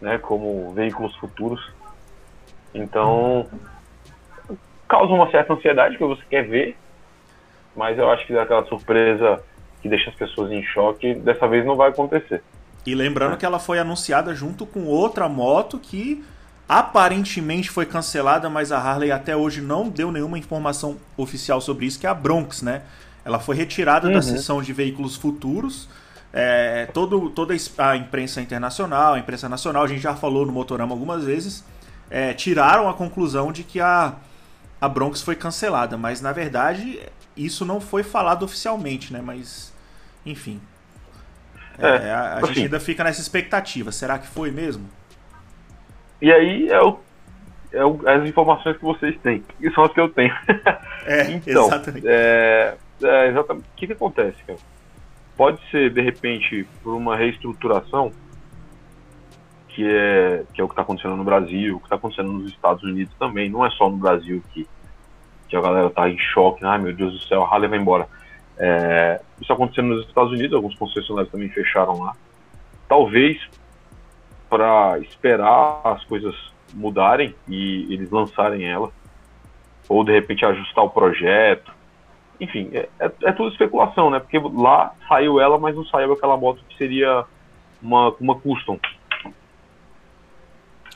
[0.00, 1.72] né, como veículos futuros.
[2.74, 3.46] Então,
[4.88, 6.76] causa uma certa ansiedade que você quer ver,
[7.76, 9.40] mas eu acho que aquela surpresa
[9.86, 12.42] que deixa as pessoas em choque, dessa vez não vai acontecer.
[12.84, 16.24] E lembrando que ela foi anunciada junto com outra moto que
[16.68, 21.98] aparentemente foi cancelada, mas a Harley até hoje não deu nenhuma informação oficial sobre isso,
[21.98, 22.82] que é a Bronx, né?
[23.24, 24.14] Ela foi retirada uhum.
[24.14, 25.88] da seção de veículos futuros.
[26.32, 30.92] É, todo, toda a imprensa internacional, a imprensa nacional, a gente já falou no Motorama
[30.92, 31.64] algumas vezes,
[32.10, 34.14] é, tiraram a conclusão de que a,
[34.80, 37.00] a Bronx foi cancelada, mas na verdade
[37.36, 39.20] isso não foi falado oficialmente, né?
[39.22, 39.72] Mas,
[40.26, 40.60] enfim.
[41.78, 43.92] É, é a, a assim, gente ainda fica nessa expectativa.
[43.92, 44.88] Será que foi mesmo?
[46.20, 46.98] E aí é, o,
[47.72, 50.34] é o, as informações que vocês têm, e são as que eu tenho.
[51.08, 52.04] É, então, exatamente.
[52.08, 53.64] É, é, exatamente.
[53.64, 54.58] O que, que acontece, cara?
[55.36, 58.10] Pode ser, de repente, por uma reestruturação,
[59.68, 62.50] que é, que é o que está acontecendo no Brasil, o que está acontecendo nos
[62.50, 63.48] Estados Unidos também.
[63.48, 64.66] Não é só no Brasil que,
[65.48, 68.08] que a galera tá em choque, ai meu Deus do céu, a Harley vai embora.
[68.58, 72.14] É, isso acontecendo nos Estados Unidos, alguns concessionários também fecharam lá.
[72.88, 73.38] Talvez
[74.48, 76.34] para esperar as coisas
[76.72, 78.90] mudarem e eles lançarem ela,
[79.88, 81.72] ou de repente ajustar o projeto.
[82.40, 84.20] Enfim, é, é, é tudo especulação, né?
[84.20, 87.24] Porque lá saiu ela, mas não saiu aquela moto que seria
[87.82, 88.78] uma, uma custom.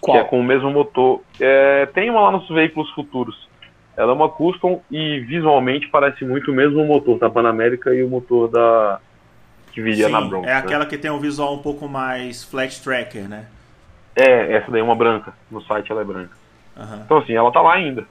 [0.01, 0.17] Qual?
[0.17, 1.21] Que é com o mesmo motor.
[1.39, 3.49] É, tem uma lá nos veículos futuros.
[3.97, 8.09] Ela é uma custom e visualmente parece muito o mesmo motor da Panamérica e o
[8.09, 9.01] motor da,
[9.73, 10.49] que viria Sim, na Bronx.
[10.49, 10.91] É aquela né?
[10.91, 13.47] que tem um visual um pouco mais flat tracker, né?
[14.15, 15.33] É, essa daí é uma branca.
[15.51, 16.37] No site ela é branca.
[16.77, 17.01] Uhum.
[17.05, 18.07] Então assim, ela tá lá ainda.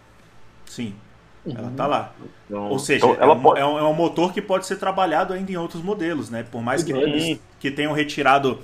[0.66, 0.94] Sim.
[1.46, 2.12] Ela tá lá.
[2.46, 3.60] Então, Ou seja, então é, um, pode...
[3.60, 6.46] é, um, é, um, motor que pode ser trabalhado ainda em outros modelos, né?
[6.50, 8.60] Por mais que, eles, que tenham retirado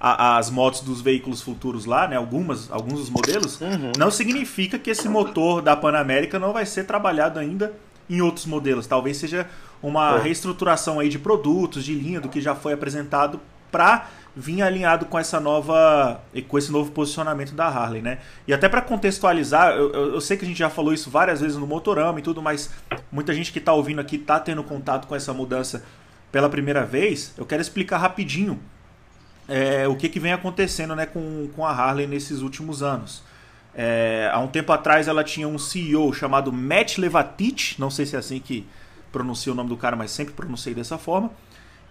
[0.00, 2.16] a, as motos dos veículos futuros lá, né?
[2.16, 3.92] Algumas, alguns dos modelos, uhum.
[3.96, 7.72] não significa que esse motor da Panamérica não vai ser trabalhado ainda
[8.08, 8.86] em outros modelos.
[8.86, 9.46] Talvez seja
[9.82, 10.22] uma é.
[10.22, 15.18] reestruturação aí de produtos, de linha, do que já foi apresentado para vir alinhado com
[15.18, 18.18] essa nova com esse novo posicionamento da Harley, né?
[18.46, 21.40] E até para contextualizar, eu, eu, eu, sei que a gente já falou isso várias
[21.40, 22.70] vezes no Motorama e tudo, mas
[23.10, 25.84] muita gente que está ouvindo aqui está tendo contato com essa mudança
[26.30, 27.34] pela primeira vez.
[27.36, 28.60] Eu quero explicar rapidinho
[29.48, 33.22] é, o que, que vem acontecendo né, com, com a Harley nesses últimos anos.
[33.74, 38.16] É, há um tempo atrás ela tinha um CEO chamado Matt Levatich, não sei se
[38.16, 38.66] é assim que
[39.10, 41.30] pronuncia o nome do cara, mas sempre pronunciei dessa forma.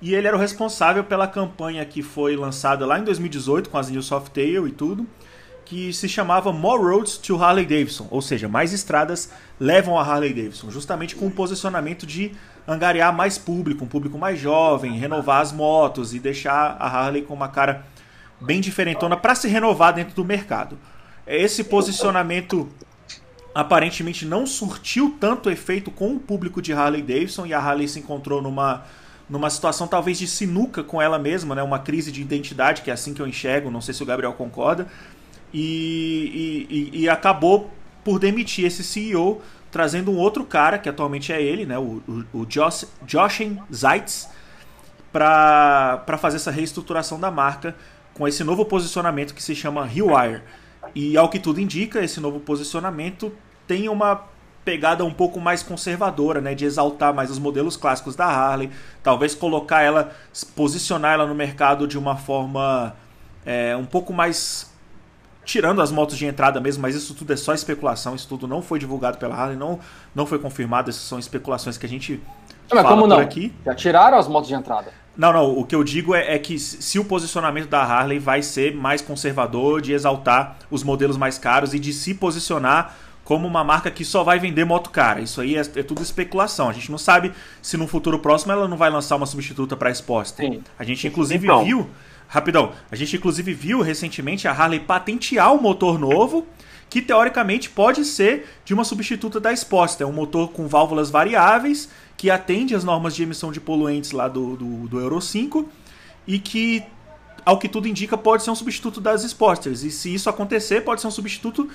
[0.01, 3.89] E ele era o responsável pela campanha que foi lançada lá em 2018 com as
[3.89, 5.07] New Softail e tudo,
[5.65, 10.33] que se chamava More Roads to Harley Davidson, ou seja, mais estradas levam a Harley
[10.33, 12.31] Davidson, justamente com o posicionamento de
[12.67, 17.33] angariar mais público, um público mais jovem, renovar as motos e deixar a Harley com
[17.33, 17.85] uma cara
[18.41, 20.77] bem diferentona para se renovar dentro do mercado.
[21.25, 22.69] Esse posicionamento
[23.55, 27.99] aparentemente não surtiu tanto efeito com o público de Harley Davidson e a Harley se
[27.99, 28.83] encontrou numa,
[29.29, 31.63] numa situação talvez de sinuca com ela mesma, né?
[31.63, 34.33] uma crise de identidade, que é assim que eu enxergo, não sei se o Gabriel
[34.33, 34.87] concorda,
[35.53, 37.71] e, e, e acabou
[38.03, 41.77] por demitir esse CEO, trazendo um outro cara, que atualmente é ele, né?
[41.77, 44.29] o, o, o Josh, Joshin Zeitz,
[45.11, 47.75] para fazer essa reestruturação da marca
[48.13, 50.41] com esse novo posicionamento que se chama Rewire.
[50.95, 53.31] E ao que tudo indica, esse novo posicionamento
[53.67, 54.23] tem uma
[54.63, 58.69] pegada um pouco mais conservadora, né, de exaltar mais os modelos clássicos da Harley,
[59.01, 60.11] talvez colocar ela,
[60.55, 62.93] posicionar ela no mercado de uma forma
[63.45, 64.69] é, um pouco mais
[65.47, 68.61] tirando as motos de entrada mesmo, mas isso tudo é só especulação, isso tudo não
[68.61, 69.79] foi divulgado pela Harley, não,
[70.13, 72.21] não foi confirmado, essas são especulações que a gente
[72.69, 73.17] mas fala como não?
[73.17, 73.53] aqui.
[73.65, 74.91] Já tiraram as motos de entrada.
[75.15, 78.43] Não, não, o que eu digo é, é, que se o posicionamento da Harley vai
[78.43, 83.63] ser mais conservador, de exaltar os modelos mais caros e de se posicionar como uma
[83.63, 85.21] marca que só vai vender moto cara.
[85.21, 86.69] Isso aí é, é, tudo especulação.
[86.69, 87.31] A gente não sabe
[87.61, 90.45] se no futuro próximo ela não vai lançar uma substituta para a Sportster.
[90.45, 90.61] Sim.
[90.77, 91.63] A gente inclusive então.
[91.63, 91.89] viu,
[92.27, 96.45] rapidão, a gente inclusive viu recentemente a Harley patentear um motor novo
[96.89, 102.29] que teoricamente pode ser de uma substituta da Sportster, um motor com válvulas variáveis que
[102.29, 105.67] atende às normas de emissão de poluentes lá do, do, do Euro 5
[106.25, 106.83] e que
[107.47, 109.81] ao que tudo indica, pode ser um substituto das Sportsters.
[109.81, 111.69] E se isso acontecer, pode ser um substituto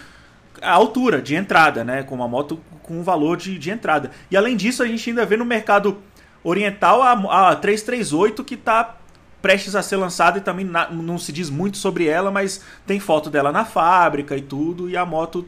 [0.60, 2.02] a altura de entrada, né?
[2.02, 4.10] Com uma moto com um valor de, de entrada.
[4.30, 5.96] E além disso, a gente ainda vê no mercado
[6.44, 8.96] oriental a, a 338 que está
[9.42, 13.00] prestes a ser lançada e também na, não se diz muito sobre ela, mas tem
[13.00, 15.44] foto dela na fábrica e tudo, e a moto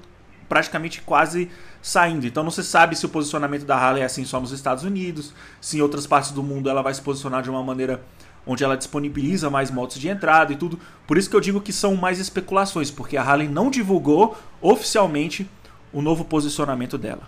[0.48, 1.48] praticamente quase
[1.80, 2.26] saindo.
[2.26, 5.32] Então não se sabe se o posicionamento da Harley é assim só nos Estados Unidos,
[5.60, 8.02] se em outras partes do mundo ela vai se posicionar de uma maneira
[8.46, 10.78] onde ela disponibiliza mais motos de entrada e tudo.
[11.06, 15.48] Por isso que eu digo que são mais especulações, porque a Harley não divulgou oficialmente
[15.92, 17.22] o novo posicionamento dela.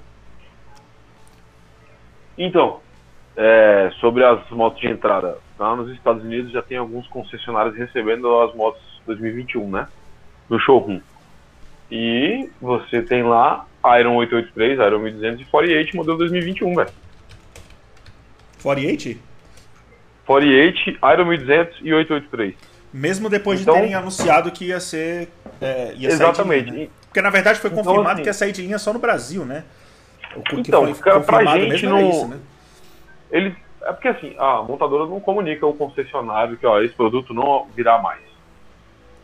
[2.37, 2.81] Então,
[3.37, 8.29] é, sobre as motos de entrada, lá nos Estados Unidos já tem alguns concessionários recebendo
[8.41, 9.89] as motos 2021, né?
[10.49, 11.01] No showroom.
[11.91, 13.65] E você tem lá
[14.01, 16.91] Iron 883, Iron 1200 e 48 modelo 2021, velho.
[18.63, 19.21] 48?
[20.27, 22.55] 48, Iron 1200 e 883.
[22.93, 25.29] Mesmo depois Então- de terem anunciado que ia ser.
[25.61, 26.71] É, ia Exatamente.
[26.71, 26.89] Linha, né?
[27.07, 29.45] Porque na verdade foi Então, confirmado assim- que ia sair de linha só no Brasil,
[29.45, 29.65] né?
[30.35, 32.39] O que Então, foi pra gente mesmo não- isso, né?
[33.31, 33.55] Eles,
[33.89, 37.99] é porque assim, a montadora não comunica ao concessionário que ó, esse produto não virá
[37.99, 38.21] mais.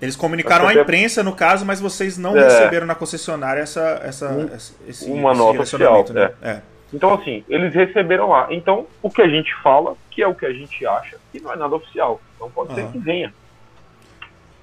[0.01, 2.43] Eles comunicaram à imprensa, no caso, mas vocês não É.
[2.43, 6.33] receberam na concessionária essa, essa, Um- essa- esse, uma esse nota oficial, né?
[6.43, 6.61] É.
[6.93, 8.49] Então, assim, eles receberam lá.
[8.51, 11.53] Então, o que a gente fala, que é o que a gente acha, que não
[11.53, 12.21] é nada oficial.
[12.37, 12.93] Então pode ser Aham.
[12.93, 13.33] que venha.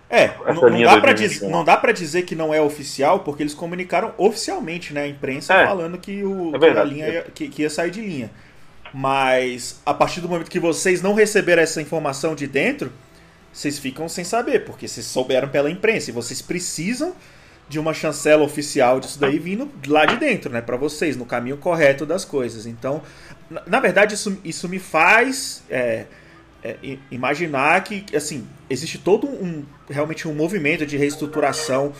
[0.10, 1.16] É, não, dá pra 2021.
[1.28, 5.04] dizer, não dá pra dizer que não é oficial, porque eles comunicaram oficialmente, né?
[5.04, 5.68] A imprensa É.
[5.68, 8.30] falando que, o, É que linha ia, que, que ia sair de linha.
[8.94, 12.92] Mas a partir do momento que vocês não receberam essa informação de dentro,
[13.54, 17.14] vocês ficam sem saber, porque vocês souberam pela imprensa e vocês precisam
[17.68, 21.58] de uma chancela oficial disso daí vindo lá de dentro, né, Pra vocês, no caminho
[21.58, 22.66] correto das coisas.
[22.66, 23.02] Então,
[23.50, 26.06] na, na verdade, isso, isso me faz é,
[26.64, 31.94] é, imaginar que, assim, existe todo um realmente um movimento de reestruturação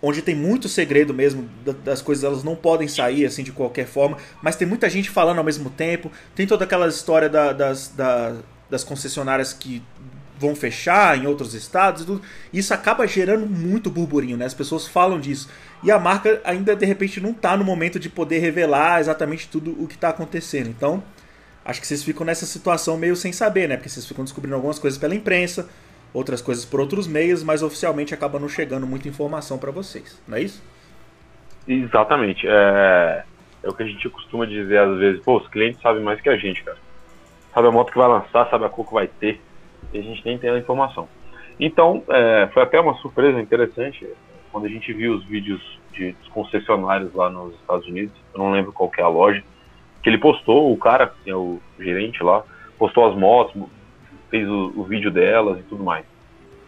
[0.00, 3.86] onde tem muito segredo mesmo da- das coisas, elas não podem sair assim de qualquer
[3.86, 7.88] forma, mas tem muita gente falando ao mesmo tempo, tem toda aquela história da- das,
[7.88, 8.36] da-
[8.70, 9.82] das concessionárias que
[10.38, 12.06] vão fechar em outros estados.
[12.52, 14.44] Isso acaba gerando muito burburinho, né?
[14.46, 15.48] As pessoas falam disso.
[15.82, 19.72] E a marca ainda de repente não tá no momento de poder revelar exatamente tudo
[19.82, 20.68] o que está acontecendo.
[20.68, 21.02] Então,
[21.64, 23.76] acho que vocês ficam nessa situação meio sem saber, né?
[23.76, 25.68] Porque vocês ficam descobrindo algumas coisas pela imprensa,
[26.12, 30.36] outras coisas por outros meios, mas oficialmente acaba não chegando muita informação para vocês, não
[30.36, 30.62] é isso?
[31.66, 32.46] Exatamente.
[32.48, 33.24] É,
[33.62, 35.22] é o que a gente costuma dizer às vezes.
[35.22, 36.78] Pô, os clientes sabem mais que a gente, cara.
[37.52, 39.40] Sabe a moto que vai lançar, sabe a cor que vai ter.
[39.92, 41.08] E a gente nem tem a informação.
[41.60, 44.12] Então, é, foi até uma surpresa interessante é,
[44.50, 45.60] quando a gente viu os vídeos
[45.92, 48.14] de, dos concessionários lá nos Estados Unidos.
[48.32, 49.42] Eu não lembro qual é a loja.
[50.02, 52.44] Que ele postou, o cara, que é o gerente lá,
[52.78, 53.60] postou as motos,
[54.30, 56.04] fez o, o vídeo delas e tudo mais.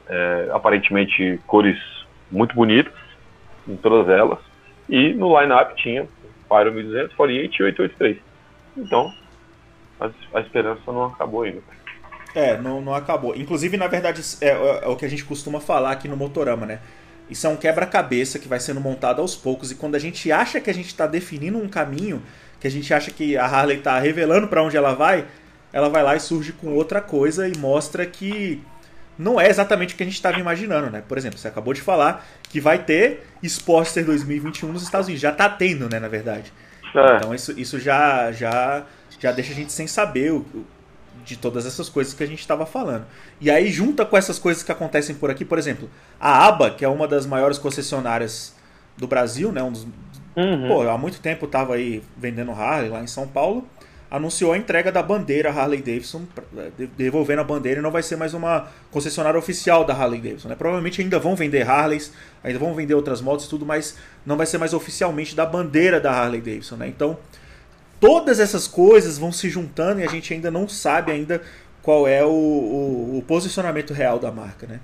[0.08, 1.78] É, aparentemente, cores
[2.30, 2.92] muito bonitas
[3.68, 4.38] em todas elas.
[4.88, 6.08] E no line-up tinha
[6.48, 8.18] Pyro 1200, 48 e 883.
[8.76, 9.12] Então,
[10.00, 11.62] a, a esperança não acabou ainda.
[12.34, 13.36] É, não, não acabou.
[13.36, 14.50] Inclusive, na verdade, é,
[14.84, 16.80] é o que a gente costuma falar aqui no Motorama, né?
[17.28, 19.70] Isso é um quebra-cabeça que vai sendo montado aos poucos.
[19.70, 22.22] E quando a gente acha que a gente está definindo um caminho,
[22.58, 25.26] que a gente acha que a Harley está revelando para onde ela vai,
[25.72, 28.62] ela vai lá e surge com outra coisa e mostra que
[29.18, 31.02] não é exatamente o que a gente estava imaginando, né?
[31.06, 35.20] Por exemplo, você acabou de falar que vai ter Sportster 2021 nos Estados Unidos.
[35.20, 36.52] Já está tendo, né, na verdade.
[36.94, 38.84] É, Então isso, isso já, já,
[39.18, 40.44] já deixa a gente sem saber o,
[41.24, 43.04] de todas essas coisas que a gente estava falando.
[43.40, 46.84] E aí, junta com essas coisas que acontecem por aqui, por exemplo, a ABA, que
[46.84, 48.54] é uma das maiores concessionárias
[48.96, 49.62] do Brasil, né?
[49.62, 49.86] Um dos,
[50.36, 50.68] uhum.
[50.68, 53.66] pô, há muito tempo estava aí vendendo Harley lá em São Paulo,
[54.10, 56.24] anunciou a entrega da bandeira Harley Davidson,
[56.76, 60.48] de- devolvendo a bandeira e não vai ser mais uma concessionária oficial da Harley Davidson.
[60.48, 60.54] Né?
[60.56, 63.96] Provavelmente ainda vão vender Harleys, ainda vão vender outras motos e tudo, mas
[64.26, 66.76] não vai ser mais oficialmente da bandeira da Harley Davidson.
[66.76, 66.88] Né?
[66.88, 67.16] Então,
[68.00, 71.40] todas essas coisas vão se juntando e a gente ainda não sabe ainda
[71.82, 74.66] qual é o, o- o posicionamento real da marca.
[74.66, 74.80] Né?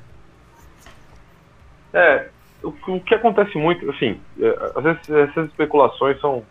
[1.93, 2.29] É,
[2.63, 6.45] o, o que acontece muito, assim, é, às vezes essas especulações são.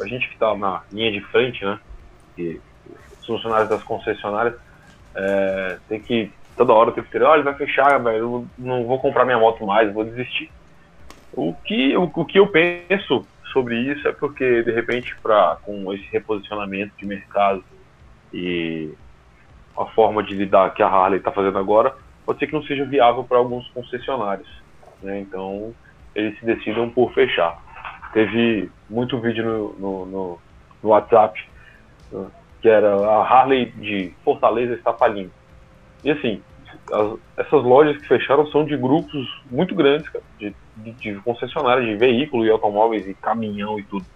[0.00, 1.78] A gente que está na linha de frente, né?
[2.36, 2.62] Que
[3.20, 4.54] os funcionários das concessionárias
[5.16, 6.32] é, tem que.
[6.56, 9.92] Toda hora tem que ter, olha, vai fechar, velho, não vou comprar minha moto mais,
[9.92, 10.50] vou desistir.
[11.32, 15.92] O que, o, o que eu penso sobre isso é porque, de repente, pra, com
[15.92, 17.62] esse reposicionamento de mercado
[18.32, 18.94] e
[19.78, 22.84] a forma de lidar que a Harley está fazendo agora, pode ser que não seja
[22.86, 24.48] viável para alguns concessionários.
[25.02, 25.20] né?
[25.20, 25.74] Então,
[26.14, 27.58] eles se decidam por fechar.
[28.12, 30.40] Teve muito vídeo no, no, no-
[30.82, 31.38] no WhatsApp
[32.60, 35.32] que era a Harley de Fortaleza está falindo.
[36.04, 36.42] E assim,
[36.92, 41.86] as- essas lojas que fecharam são de grupos muito grandes, cara, de, de, de concessionárias
[41.86, 44.06] de veículos e automóveis e caminhão e tudo.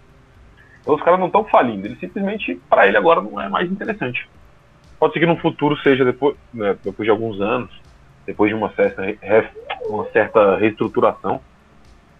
[0.81, 4.19] Então os caras não estão falindo, eles simplesmente, para ele agora não é mais interessante.
[4.99, 7.71] Pode ser que no futuro seja depois, né, depois de alguns anos,
[8.27, 9.03] depois de uma certa,
[9.89, 11.41] uma certa reestruturação.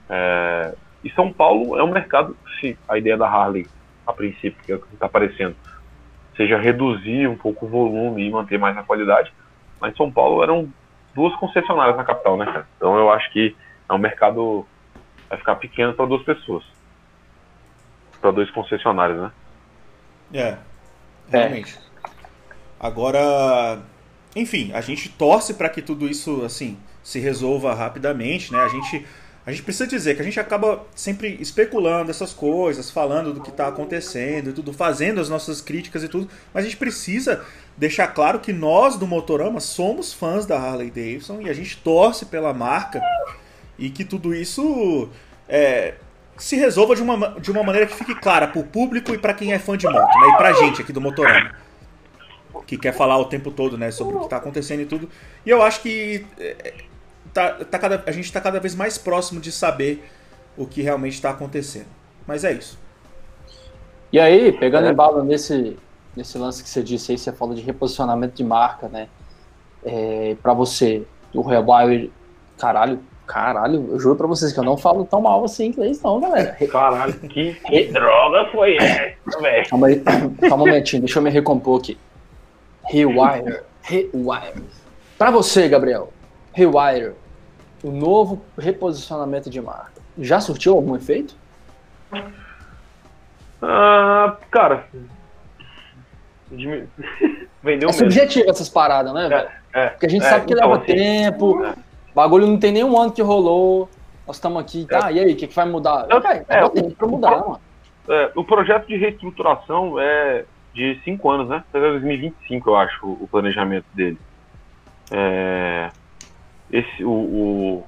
[0.09, 3.71] É, e São Paulo é um mercado, se a ideia da Harley,
[4.11, 5.55] a princípio, que é o que está aparecendo,
[6.35, 9.33] seja reduzir um pouco o volume e manter mais a qualidade,
[9.79, 10.71] Mas São Paulo eram
[11.13, 12.67] duas concessionárias na capital, né, cara?
[12.77, 13.55] Então eu acho que
[13.89, 14.65] é um mercado
[15.31, 16.63] vai ficar pequeno para duas pessoas.
[18.19, 19.31] Para dois concessionários, né?
[20.33, 20.57] É.
[21.29, 21.77] Realmente.
[21.77, 22.09] É.
[22.79, 23.79] Agora,
[24.35, 28.59] enfim, a gente torce para que tudo isso assim se resolva rapidamente, né?
[28.59, 29.05] A gente
[29.45, 33.49] a gente precisa dizer que a gente acaba sempre especulando essas coisas, falando do que
[33.49, 37.43] está acontecendo e tudo, fazendo as nossas críticas e tudo, mas a gente precisa
[37.75, 42.25] deixar claro que nós do Motorama somos fãs da Harley Davidson e a gente torce
[42.25, 43.01] pela marca
[43.79, 45.09] e que tudo isso
[45.49, 45.95] é,
[46.37, 49.33] se resolva de uma, de uma maneira que fique clara para o público e para
[49.33, 50.27] quem é fã de moto, né?
[50.33, 51.51] E para a gente aqui do Motorama
[52.71, 55.09] que quer falar o tempo todo, né, sobre o que está acontecendo e tudo.
[55.45, 56.73] E eu acho que é,
[57.33, 60.03] tá, tá cada, a gente está cada vez mais próximo de saber
[60.57, 61.87] o que realmente está acontecendo.
[62.27, 62.79] Mas é isso.
[64.11, 64.91] E aí, pegando é.
[64.91, 65.77] embalo nesse,
[66.15, 69.07] nesse lance que você disse aí, você falou de reposicionamento de marca, né?
[69.83, 71.03] É, para você,
[71.33, 72.09] o Rebauer,
[72.57, 76.19] caralho, caralho, eu juro pra vocês que eu não falo tão mal assim inglês, não,
[76.19, 76.57] galera.
[76.69, 79.69] Caralho, que, que droga foi essa, velho?
[79.69, 81.97] Calma aí, calma um momentinho, deixa eu me recompor aqui.
[82.83, 84.63] Rewire, Rewire.
[85.17, 86.11] Pra você, Gabriel,
[86.51, 87.13] Rewire,
[87.83, 91.35] o novo reposicionamento de marca, já surtiu algum efeito?
[93.61, 94.87] Ah, cara.
[97.63, 99.47] Vendeu é subjetivo essas paradas, né, velho?
[99.73, 101.75] É, é, Porque a gente é, sabe que então, leva assim, tempo, é.
[102.13, 103.89] bagulho não tem nenhum ano que rolou.
[104.25, 105.09] Nós estamos aqui, tá?
[105.11, 105.13] É.
[105.13, 106.07] E aí, o que, que vai mudar?
[106.09, 107.61] Eu, é, leva tempo pra mudar, o, mano.
[108.35, 111.63] o projeto de reestruturação é de cinco anos, né?
[111.69, 114.17] Até 2025, eu acho, o planejamento dele.
[115.11, 115.89] É,
[116.71, 117.83] esse, o, o,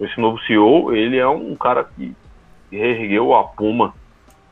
[0.00, 2.14] esse novo CEO, ele é um cara que
[2.70, 3.94] reergueu a Puma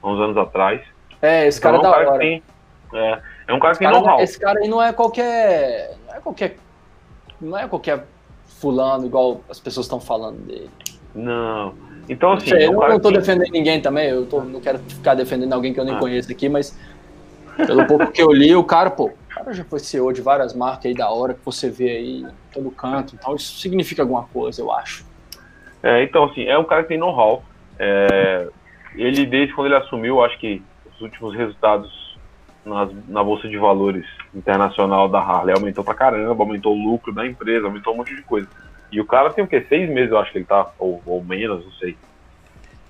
[0.03, 0.81] há uns anos atrás.
[1.21, 2.43] É, esse cara então, é, um cara tem,
[2.93, 4.21] é, é, um cara esse que tem know-how.
[4.21, 5.97] Esse cara aí não é qualquer.
[6.07, 6.57] Não é qualquer.
[7.41, 8.07] Não é qualquer
[8.61, 10.71] fulano igual as pessoas estão falando dele.
[11.15, 11.75] Não.
[12.09, 12.49] Então, assim.
[12.49, 13.19] Sei, é eu não tô que...
[13.19, 15.99] defendendo ninguém também, eu tô, não quero ficar defendendo alguém que eu nem ah.
[15.99, 16.79] conheço aqui, mas
[17.57, 20.87] pelo pouco que eu li, o cara, pô, cara já foi CEO de várias marcas
[20.87, 23.15] aí da hora que você vê aí todo canto.
[23.15, 25.05] Então isso significa alguma coisa, eu acho.
[25.83, 27.43] É, então, assim, é um cara que tem know-how.
[27.79, 28.49] É,
[28.95, 30.63] ele, desde quando ele assumiu, acho que
[30.95, 32.17] os últimos resultados
[32.65, 37.27] nas, na Bolsa de Valores Internacional da Harley aumentou pra caramba, aumentou o lucro da
[37.27, 38.49] empresa, aumentou um monte de coisa.
[38.91, 39.65] E o cara tem o quê?
[39.69, 41.97] Seis meses, eu acho que ele tá, ou, ou menos, não sei.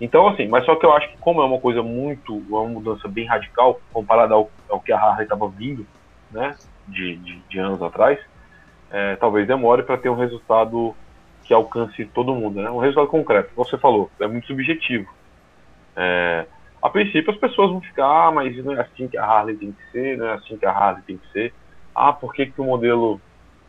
[0.01, 3.07] Então, assim, mas só que eu acho que como é uma coisa muito, uma mudança
[3.07, 5.86] bem radical, comparada ao, ao que a Harley estava vindo,
[6.33, 6.57] né,
[6.89, 8.18] de, de, de, anos atrás,
[8.91, 10.95] é, talvez demore para ter um resultado
[11.45, 13.51] que alcance todo mundo, né, um resultado concreto.
[13.57, 15.09] Você falou, é muito subjetivo.
[15.97, 16.47] É,
[16.83, 19.72] a princípio as pessoas vão ficar, ah, mas não é assim que a Harley tem
[19.72, 21.55] que ser, não é assim que a Harley tem que ser.
[21.95, 23.20] Ah, por que, que o modelo.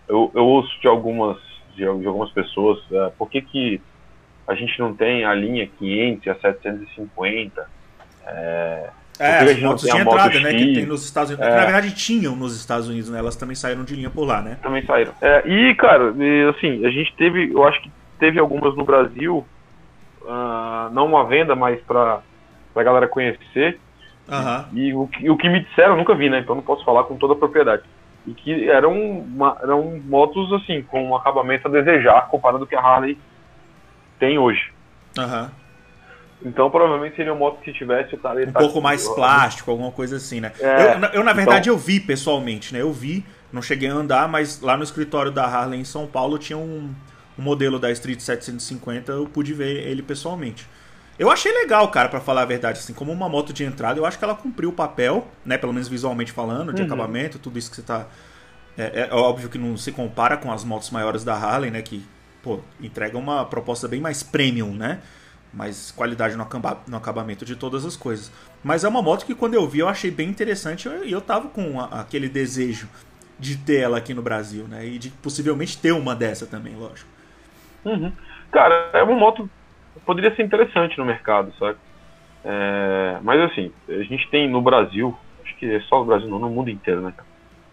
[0.08, 1.38] Eu, eu ouço de algumas,
[1.76, 3.82] de, algumas pessoas, é, por que, que
[4.48, 7.70] a gente não tem a linha 500 e a 750.
[8.26, 8.90] É,
[9.20, 10.52] é as motos de entrada, né?
[10.52, 11.48] Que tem nos Estados Unidos.
[11.48, 11.56] É.
[11.56, 13.20] Na verdade, tinham nos Estados Unidos, né?
[13.20, 14.58] Elas também saíram de linha por lá, né?
[14.62, 15.14] Também saíram.
[15.22, 16.14] É, e, cara,
[16.50, 19.46] assim, a gente teve, eu acho que teve algumas no Brasil,
[20.22, 22.22] uh, não uma venda, mas pra,
[22.74, 23.80] pra galera conhecer.
[24.28, 24.66] Uhum.
[24.74, 26.40] E, e o, o, que me disseram, eu nunca vi, né?
[26.40, 27.84] Então não posso falar com toda a propriedade.
[28.26, 32.76] E que eram, uma, eram motos, assim, com um acabamento a desejar, comparado com que
[32.76, 33.18] a Harley
[34.18, 34.72] tem hoje.
[35.18, 35.63] Uhum.
[36.46, 38.48] Então provavelmente seria uma moto que tivesse o cara.
[38.48, 40.52] Um pouco mais plástico, alguma coisa assim, né?
[40.60, 41.74] É, eu, eu, na verdade, então...
[41.74, 42.82] eu vi pessoalmente, né?
[42.82, 46.38] Eu vi, não cheguei a andar, mas lá no escritório da Harley em São Paulo
[46.38, 46.94] tinha um,
[47.38, 50.68] um modelo da Street 750, eu pude ver ele pessoalmente.
[51.18, 54.06] Eu achei legal, cara, para falar a verdade, assim, como uma moto de entrada, eu
[54.06, 55.58] acho que ela cumpriu o papel, né?
[55.58, 56.88] Pelo menos visualmente falando, de uhum.
[56.88, 58.08] acabamento, tudo isso que você tá.
[58.76, 61.84] É, é, óbvio que não se compara com as motos maiores da Harley, né?
[61.84, 62.04] Que
[62.42, 65.00] pô, entrega uma proposta bem mais premium, né?
[65.54, 66.48] Mais qualidade no,
[66.88, 68.32] no acabamento de todas as coisas.
[68.64, 71.22] Mas é uma moto que quando eu vi eu achei bem interessante e eu, eu
[71.22, 72.90] tava com a, aquele desejo
[73.38, 74.86] de ter ela aqui no Brasil, né?
[74.86, 77.10] E de possivelmente ter uma dessa também, lógico.
[77.86, 78.12] Uhum.
[78.52, 79.50] Cara, é uma moto
[80.06, 81.78] poderia ser interessante no mercado, sabe?
[82.44, 86.40] É, mas assim, a gente tem no Brasil, acho que é só no Brasil, não,
[86.40, 87.14] no mundo inteiro, né?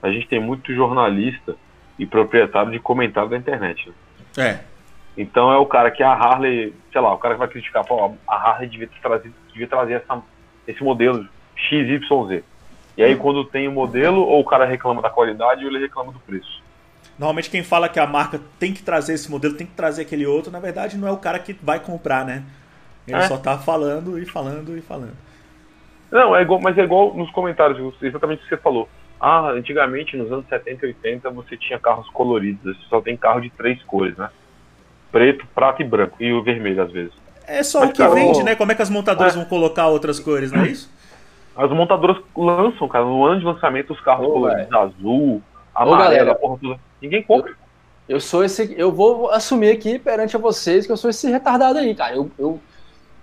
[0.02, 1.56] A gente tem muito jornalista
[1.98, 3.88] e proprietário de comentário da internet.
[3.88, 3.94] Né?
[4.38, 4.69] É.
[5.16, 8.14] Então é o cara que a Harley, sei lá, o cara que vai criticar, pô,
[8.26, 10.22] a Harley devia trazer, devia trazer essa,
[10.66, 12.42] esse modelo XYZ.
[12.96, 16.12] E aí quando tem o modelo, ou o cara reclama da qualidade ou ele reclama
[16.12, 16.62] do preço.
[17.18, 20.26] Normalmente quem fala que a marca tem que trazer esse modelo, tem que trazer aquele
[20.26, 22.44] outro, na verdade não é o cara que vai comprar, né?
[23.06, 23.22] Ele é.
[23.22, 25.16] só tá falando e falando e falando.
[26.10, 28.88] Não, é igual, mas é igual nos comentários, exatamente o que você falou.
[29.20, 32.76] ah, antigamente, nos anos 70 e 80, você tinha carros coloridos.
[32.76, 34.28] Você só tem carro de três cores, né?
[35.10, 36.16] Preto, prata e branco.
[36.20, 37.12] E o vermelho, às vezes.
[37.46, 38.54] É só Mas, o que cara, vende, né?
[38.54, 39.36] Como é que as montadoras é.
[39.36, 40.90] vão colocar outras cores, não é isso?
[41.56, 44.82] As montadoras lançam, cara, no ano de lançamento, os carros Ô, coloridos véio.
[44.82, 45.42] azul,
[45.74, 46.80] amarelo, Ô, porra toda.
[47.02, 47.50] Ninguém compra.
[48.08, 48.74] Eu, eu, sou esse.
[48.78, 52.14] Eu vou assumir aqui perante a vocês que eu sou esse retardado aí, cara.
[52.14, 52.60] Eu, eu,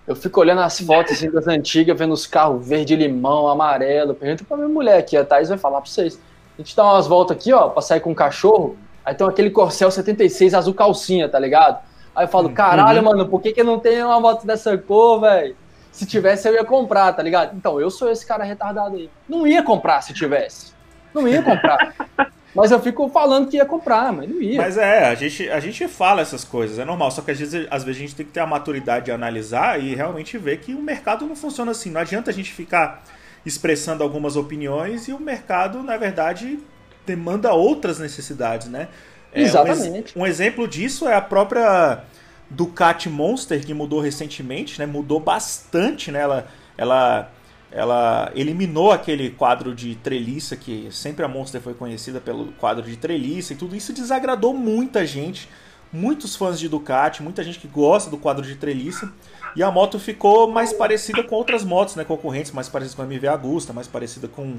[0.05, 4.13] eu fico olhando as fotos assim, das antigas, vendo os carros verde limão, amarelo.
[4.13, 6.19] Pergunta pra minha mulher aqui, a Thais vai falar pra vocês.
[6.57, 8.77] A gente dá umas voltas aqui, ó, pra sair com um cachorro.
[9.07, 11.79] Aí tem aquele Corcel 76 azul calcinha, tá ligado?
[12.13, 12.53] Aí eu falo, uhum.
[12.53, 13.05] caralho, uhum.
[13.05, 15.55] mano, por que, que não tem uma moto dessa cor, velho?
[15.93, 17.55] Se tivesse, eu ia comprar, tá ligado?
[17.55, 19.09] Então, eu sou esse cara retardado aí.
[19.27, 20.73] Não ia comprar se tivesse.
[21.13, 21.93] Não ia comprar.
[22.53, 24.61] mas eu fico falando que ia comprar, mas não ia.
[24.61, 27.09] Mas é, a gente, a gente fala essas coisas, é normal.
[27.09, 29.81] Só que às vezes, às vezes a gente tem que ter a maturidade de analisar
[29.81, 31.91] e realmente ver que o mercado não funciona assim.
[31.91, 33.05] Não adianta a gente ficar
[33.45, 36.59] expressando algumas opiniões e o mercado, na verdade,
[37.07, 38.89] demanda outras necessidades, né?
[39.33, 40.17] É, Exatamente.
[40.17, 42.03] Um, um exemplo disso é a própria
[42.49, 44.85] Ducati Monster, que mudou recentemente, né?
[44.85, 46.19] Mudou bastante, né?
[46.19, 46.47] Ela,
[46.77, 47.31] ela,
[47.71, 52.97] ela eliminou aquele quadro de treliça, que sempre a Monster foi conhecida pelo quadro de
[52.97, 55.49] treliça e tudo isso desagradou muita gente,
[55.91, 59.11] muitos fãs de Ducati, muita gente que gosta do quadro de treliça.
[59.55, 62.03] E a moto ficou mais parecida com outras motos, né?
[62.03, 64.57] Concorrentes, mais parecida com a MV Agusta, mais parecida com,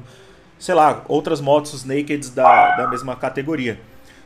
[0.58, 3.78] sei lá, outras motos nakeds da, da mesma categoria.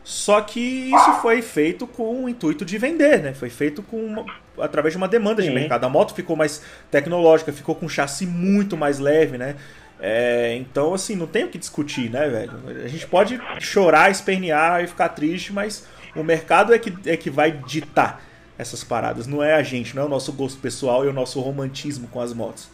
[0.05, 3.35] Só que isso foi feito com o intuito de vender, né?
[3.35, 4.25] Foi feito com uma,
[4.59, 5.49] através de uma demanda Sim.
[5.49, 5.85] de mercado.
[5.85, 9.55] A moto ficou mais tecnológica, ficou com um chassi muito mais leve, né?
[10.01, 12.53] É, então, assim, não tem o que discutir, né, velho?
[12.85, 17.31] A gente pode chorar, espernear e ficar triste, mas o mercado é que, é que
[17.31, 18.21] vai ditar
[18.59, 19.29] essas paradas.
[19.29, 22.21] Não é a gente, não é o nosso gosto pessoal e o nosso romantismo com
[22.21, 22.69] as motos.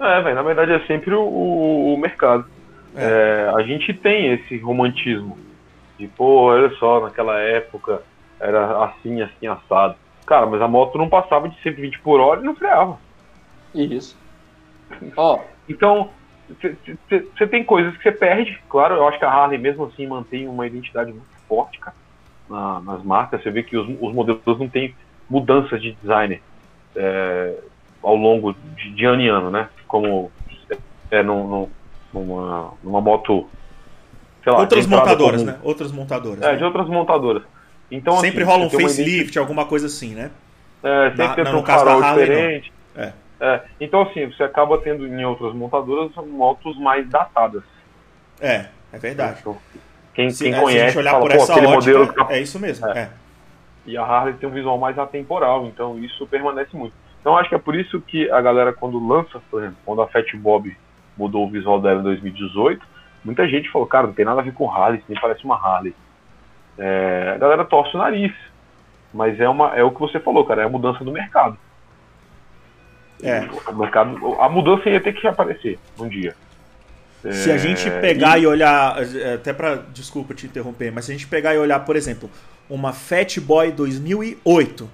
[0.00, 2.46] É, velho, na verdade é sempre o, o, o mercado.
[2.96, 3.46] É.
[3.46, 5.38] É, a gente tem esse romantismo
[5.98, 8.02] de, pô, olha só, naquela época
[8.40, 9.96] era assim, assim, assado.
[10.26, 12.98] Cara, mas a moto não passava de 120 por hora e não freava.
[13.74, 14.16] Isso.
[15.16, 15.40] Ó.
[15.68, 16.10] Então,
[17.36, 18.58] você tem coisas que você perde.
[18.68, 21.96] Claro, eu acho que a Harley mesmo assim mantém uma identidade muito forte, cara,
[22.48, 23.42] na, nas marcas.
[23.42, 24.94] Você vê que os, os modelos não têm
[25.28, 26.40] mudanças de design
[26.94, 27.58] é,
[28.02, 29.68] ao longo de, de, ano em ano, né?
[29.86, 30.30] Como
[31.10, 31.70] é no, no,
[32.12, 33.48] numa, numa moto
[34.46, 35.58] lá, outras montadoras, né?
[35.62, 36.42] Outras montadoras.
[36.42, 36.56] É, né?
[36.56, 37.42] de outras montadoras.
[37.90, 40.30] Então, sempre assim, rola um facelift, alguma coisa assim, né?
[40.82, 42.72] É, sempre na, tem um farol diferente.
[42.96, 43.12] É.
[43.40, 43.60] é.
[43.80, 47.62] Então, assim, você acaba tendo em outras montadoras motos mais datadas.
[48.40, 49.38] É, é verdade.
[49.40, 49.56] Então,
[50.14, 52.14] quem, se, quem é, conhece, se a gente olhar fala, por essa ótica, modelo...
[52.28, 52.86] é isso mesmo.
[52.88, 52.98] É.
[52.98, 53.10] é.
[53.86, 56.94] E a Harley tem um visual mais atemporal, então isso permanece muito.
[57.20, 60.08] Então acho que é por isso que a galera quando lança, por exemplo, quando a
[60.08, 60.76] Fat Bob
[61.16, 62.86] mudou o visual dela em 2018,
[63.24, 65.94] muita gente falou, cara, não tem nada a ver com Harley, nem parece uma Harley.
[66.78, 68.32] É, a galera torce o nariz.
[69.12, 71.56] Mas é, uma, é o que você falou, cara, é a mudança do mercado.
[73.22, 73.48] É.
[73.70, 76.34] O mercado, a mudança ia ter que aparecer um dia.
[77.32, 78.42] Se a gente é, pegar e...
[78.42, 78.96] e olhar,
[79.34, 82.30] até para desculpa te interromper, mas se a gente pegar e olhar, por exemplo,
[82.68, 84.88] uma Fat Boy 2008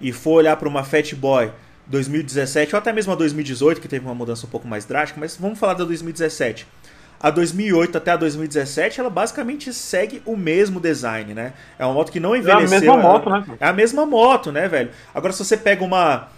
[0.00, 1.50] e for olhar para uma Fat Boy
[1.86, 5.36] 2017 ou até mesmo a 2018, que teve uma mudança um pouco mais drástica, mas
[5.36, 6.66] vamos falar da 2017
[7.24, 11.54] a 2008 até a 2017, ela basicamente segue o mesmo design, né?
[11.78, 12.74] É uma moto que não envelheceu.
[12.74, 13.44] É a mesma moto, né?
[13.60, 14.90] É a mesma moto, né, velho?
[15.14, 16.28] Agora, se você pega uma,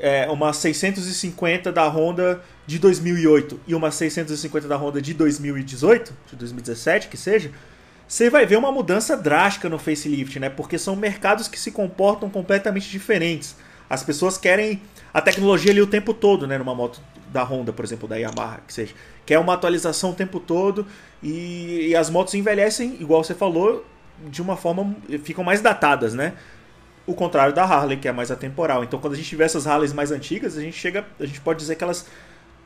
[0.00, 6.36] é, uma 650 da Honda de 2008 e uma 650 da Honda de 2018, de
[6.36, 7.50] 2017, que seja,
[8.08, 10.48] você vai ver uma mudança drástica no facelift, né?
[10.48, 13.54] Porque são mercados que se comportam completamente diferentes.
[13.92, 14.80] As pessoas querem
[15.12, 16.56] a tecnologia ali o tempo todo, né?
[16.56, 18.94] Numa moto da Honda, por exemplo, da Yamaha, que seja.
[19.26, 20.86] Quer uma atualização o tempo todo
[21.22, 23.84] e, e as motos envelhecem, igual você falou,
[24.28, 24.96] de uma forma.
[25.22, 26.32] ficam mais datadas, né?
[27.06, 28.82] O contrário da Harley, que é mais atemporal.
[28.82, 31.04] Então, quando a gente tiver essas Harleys mais antigas, a gente chega.
[31.20, 32.08] A gente pode dizer que elas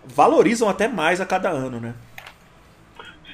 [0.04, 1.92] valorizam até mais a cada ano, né?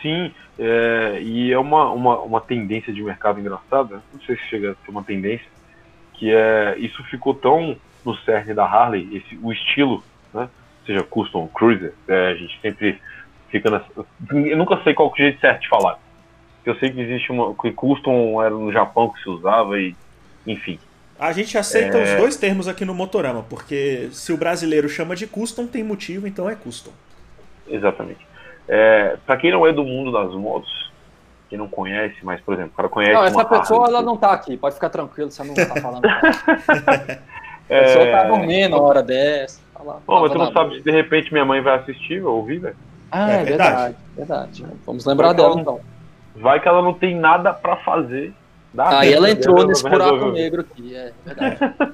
[0.01, 4.73] Sim, é, e é uma, uma, uma tendência de mercado engraçada, não sei se chega
[4.73, 5.52] a ser uma tendência,
[6.23, 10.49] que é isso ficou tão no cerne da Harley, esse, o estilo, né?
[10.87, 13.01] seja custom cruiser, é, a gente sempre
[13.49, 13.87] fica nessa.
[14.31, 15.99] Eu nunca sei qual é o jeito certo de falar.
[16.65, 17.53] Eu sei que existe uma.
[17.57, 19.97] que custom era no Japão que se usava e.
[20.47, 20.79] enfim.
[21.19, 22.05] A gente aceita é...
[22.05, 26.29] os dois termos aqui no Motorama, porque se o brasileiro chama de custom, tem motivo,
[26.29, 26.93] então é custom.
[27.67, 28.25] Exatamente.
[28.69, 30.92] É, para quem não é do mundo das motos,
[31.53, 33.13] quem não conhece, mas, por exemplo, o cara conhece.
[33.13, 36.03] Não, essa pessoa Harley, ela não tá aqui, pode ficar tranquilo, você não tá falando.
[36.07, 39.61] a pessoa tá dormindo na hora dessa.
[40.07, 42.77] Bom, mas tu não sabe se de repente minha mãe vai assistir ou ouvir, velho?
[43.11, 43.97] Ah, É é, verdade.
[44.17, 44.79] verdade, verdade.
[44.87, 45.81] Vamos lembrar Vai dela então.
[46.37, 48.33] Vai que ela não tem nada pra fazer.
[48.73, 51.59] da Aí vida ela entrou nesse buraco negro aqui, é verdade.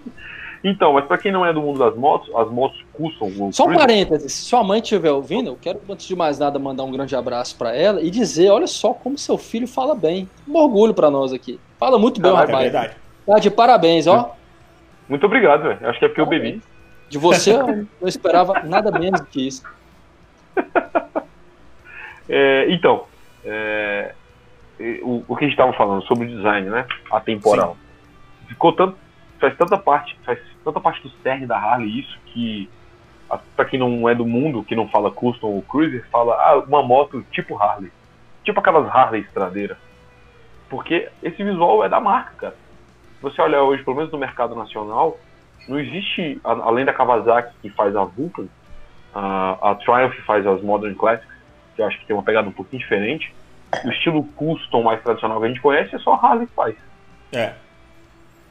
[0.62, 3.52] Então, mas pra quem não é do mundo das motos, as motos custam.
[3.52, 6.82] Só um parênteses, se sua mãe estiver ouvindo, eu quero, antes de mais nada, mandar
[6.84, 10.28] um grande abraço pra ela e dizer, olha só como seu filho fala bem.
[10.48, 11.60] Um orgulho pra nós aqui.
[11.78, 12.62] Fala muito bem, o É rapaz.
[12.64, 12.96] verdade.
[13.24, 14.34] Tá de parabéns, ó.
[15.08, 15.88] Muito obrigado, velho.
[15.88, 16.60] Acho que é porque eu bebi.
[17.08, 19.62] De você eu não esperava nada menos do que isso.
[22.30, 23.04] É, então,
[23.42, 24.12] é,
[25.02, 26.84] o, o que a gente estava falando sobre o design, né?
[27.10, 27.74] Atemporal.
[28.46, 28.96] Ficou tanto.
[29.40, 32.68] Faz tanta parte, faz tanta parte do cerne da Harley isso que.
[33.30, 36.58] a- Pra quem não é do mundo, que não fala custom ou cruiser, fala ah,
[36.66, 37.90] uma moto tipo Harley.
[38.44, 39.76] Tipo aquelas Harley estradeiras.
[40.68, 42.54] Porque esse visual é da marca, cara.
[43.16, 45.18] Se você olhar hoje, pelo menos no mercado nacional,
[45.68, 48.46] não existe, além da Kawasaki que faz a Vulcan,
[49.14, 51.28] a, a Triumph faz as Modern Classics,
[51.74, 53.34] que eu acho que tem uma pegada um pouquinho diferente.
[53.84, 56.74] O estilo custom mais tradicional que a gente conhece é só a Harley que faz.
[57.32, 57.52] É.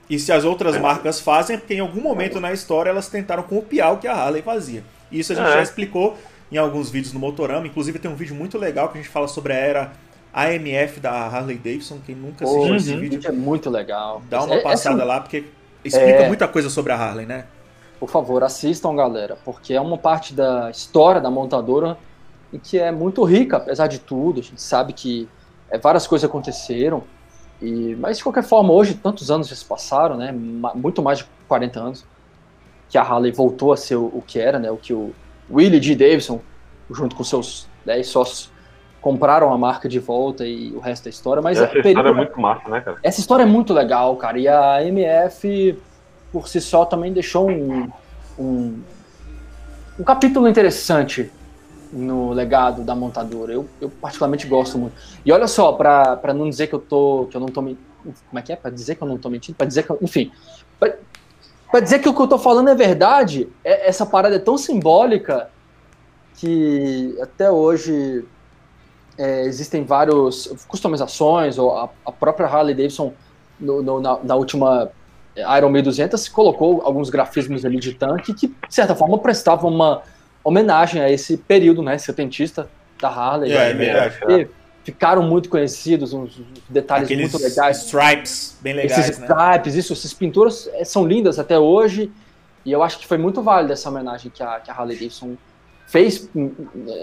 [0.09, 3.43] E se as outras marcas fazem, é porque em algum momento na história elas tentaram
[3.43, 4.83] copiar o que a Harley fazia.
[5.11, 5.51] Isso a gente É.
[5.53, 6.15] já explicou
[6.51, 7.67] em alguns vídeos no Motorama.
[7.67, 9.91] Inclusive tem um vídeo muito legal que a gente fala sobre a era
[10.33, 11.99] AMF da Harley Davidson.
[12.05, 14.21] Quem nunca assistiu esse vídeo, É muito legal.
[14.29, 15.43] dá uma É- passada essa- lá, porque
[15.83, 16.27] explica É.
[16.27, 17.45] muita coisa sobre a Harley, né?
[17.99, 21.97] Por favor, assistam, galera, porque é uma parte da história da montadora
[22.63, 24.39] que é muito rica, apesar de tudo.
[24.39, 25.27] A gente sabe que
[25.69, 27.03] é, várias coisas aconteceram,
[27.61, 30.31] e, mas de qualquer forma, hoje, tantos anos já se passaram, né?
[30.31, 32.05] Muito mais de 40 anos,
[32.89, 34.69] que a Harley voltou a ser o, o que era, né?
[34.69, 35.13] O que o
[35.49, 35.95] Willie D.
[35.95, 36.41] Davidson,
[36.91, 38.51] junto com seus 10 sócios,
[39.01, 41.41] compraram a marca de volta e o resto da história.
[41.41, 42.97] Mas Essa é, história é muito massa, né, cara?
[43.01, 44.37] essa história é muito legal, cara.
[44.37, 45.79] E a MF,
[46.31, 47.89] por si só, também deixou um,
[48.37, 48.79] um,
[49.99, 51.31] um capítulo interessante
[51.97, 53.51] no legado da montadora.
[53.53, 54.95] Eu, eu particularmente gosto muito.
[55.25, 57.27] E olha só, pra não dizer que eu tô.
[57.29, 57.85] que eu não tô mentindo.
[58.29, 58.55] Como é que é?
[58.55, 59.57] Pra dizer que eu não tô mentindo?
[59.57, 60.31] Pra dizer que eu, Enfim.
[61.69, 64.57] Pra dizer que o que eu tô falando é verdade, é- essa parada é tão
[64.57, 65.49] simbólica
[66.37, 68.23] que até hoje
[69.17, 73.11] é, existem vários customizações, ou a, a própria Harley Davidson
[73.59, 74.89] no- no- na, na última
[75.57, 80.01] Iron 1200 colocou alguns grafismos ali de tanque que, de certa forma, prestavam uma
[80.47, 82.69] homenagem a esse período, né, setentista
[83.01, 83.51] da Harley.
[83.51, 84.17] É, é né, verdade.
[84.29, 84.47] e
[84.85, 86.39] ficaram muito conhecidos, uns
[86.69, 87.83] detalhes Aqueles muito legais.
[87.83, 89.27] stripes bem legais, Esses né?
[89.27, 92.09] stripes, isso, essas pinturas eh, são lindas até hoje.
[92.65, 95.35] E eu acho que foi muito válido essa homenagem que a, que a Harley Davidson
[95.85, 96.51] fez, hum,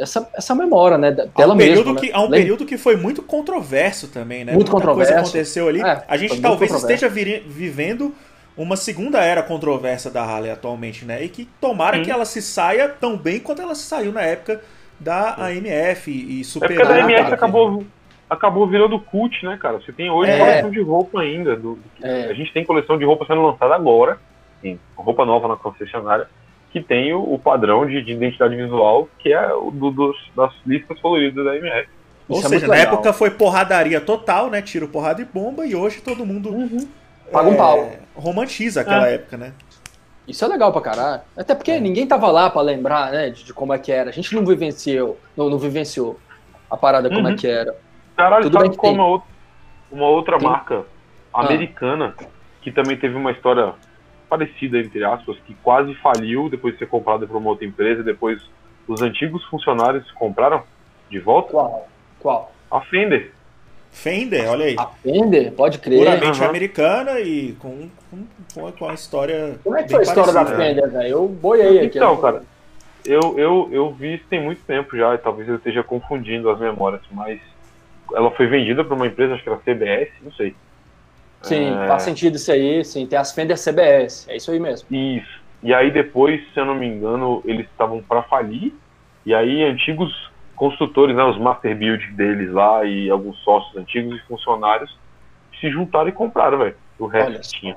[0.01, 1.95] essa, essa memória, né, dela um, mesma.
[1.97, 2.13] que, né?
[2.15, 2.39] há um Lembra?
[2.39, 4.53] período que foi muito controverso também, né?
[4.53, 5.31] Muito Muita coisa controverso.
[5.31, 5.83] aconteceu ali.
[5.83, 8.15] É, a gente talvez esteja vivendo
[8.57, 11.23] uma segunda era controversa da Harley atualmente, né?
[11.25, 12.03] E que tomara Sim.
[12.05, 14.61] que ela se saia tão bem quanto ela se saiu na época
[15.01, 16.77] da AMF e É superar.
[16.77, 17.35] porque a DMS cara.
[17.35, 17.85] acabou,
[18.31, 19.81] acabou virando cult, né, cara?
[19.81, 20.39] Você tem hoje É.
[20.39, 21.57] coleção de roupa ainda.
[21.57, 22.27] do- É.
[22.27, 24.19] A gente tem coleção de roupa sendo lançada agora,
[24.63, 26.29] sim, roupa nova na concessionária,
[26.73, 30.53] que tem o, o padrão de, de identidade visual, que é o do- dos, das
[30.65, 31.89] listas coloridas da MF.
[32.29, 32.95] Ou Isso é seja, muito na legal.
[32.95, 34.63] época foi porradaria total, né?
[34.63, 36.51] Tiro, porrada e bomba, e hoje todo mundo
[37.33, 37.91] Paga um é, pau.
[38.15, 39.53] romantiza aquela época, né?
[40.27, 41.23] Isso é legal pra caralho.
[41.37, 44.09] Até porque ninguém tava lá pra lembrar, né, de, de como é que era.
[44.11, 46.19] A gente não vivenciou, não, não vivenciou
[46.71, 47.37] a parada como é Uhum.
[47.37, 47.77] que era.
[48.17, 49.01] Caralho, Tudo sabe que qual tem.
[49.01, 49.29] uma outra,
[49.91, 50.49] uma outra Tem.
[50.49, 50.85] marca
[51.33, 52.15] americana
[52.63, 53.75] que também teve uma história
[54.29, 58.43] parecida, entre aspas, que quase faliu depois de ser comprada por uma outra empresa, depois
[58.89, 60.63] os antigos funcionários compraram
[61.11, 61.51] de volta?
[61.51, 61.89] Qual?
[62.21, 62.53] Qual?
[62.71, 63.33] A Fender.
[63.95, 64.75] Fender, olha aí.
[64.77, 65.53] A Fender?
[65.53, 65.99] Pode crer.
[66.01, 66.49] Puramente Aham.
[66.51, 69.57] americana e com, com, com a- com a história.
[69.63, 70.65] Como é que foi a história da parecida.
[70.65, 71.09] Fender, velho?
[71.09, 71.97] Eu boiei aqui.
[71.99, 72.43] Então, cara,
[73.05, 76.59] eu, eu, eu vi isso tem muito tempo já, e talvez eu esteja confundindo as
[76.59, 77.39] memórias, mas
[78.15, 80.55] ela foi vendida para uma empresa, acho que era CBS, não sei.
[81.43, 81.87] Sim, É.
[81.87, 82.85] faz sentido isso aí.
[82.85, 84.27] Sim, tem as Fender CBS.
[84.29, 84.89] É isso aí mesmo.
[84.91, 85.41] Isso.
[85.63, 88.73] E aí depois, se eu não me engano, eles estavam para falir.
[89.25, 90.13] E aí antigos
[90.57, 94.97] construtores, né, os master build deles lá e alguns sócios antigos e funcionários
[95.61, 96.77] se juntaram e compraram, velho.
[96.99, 97.77] O resto Olha tinha.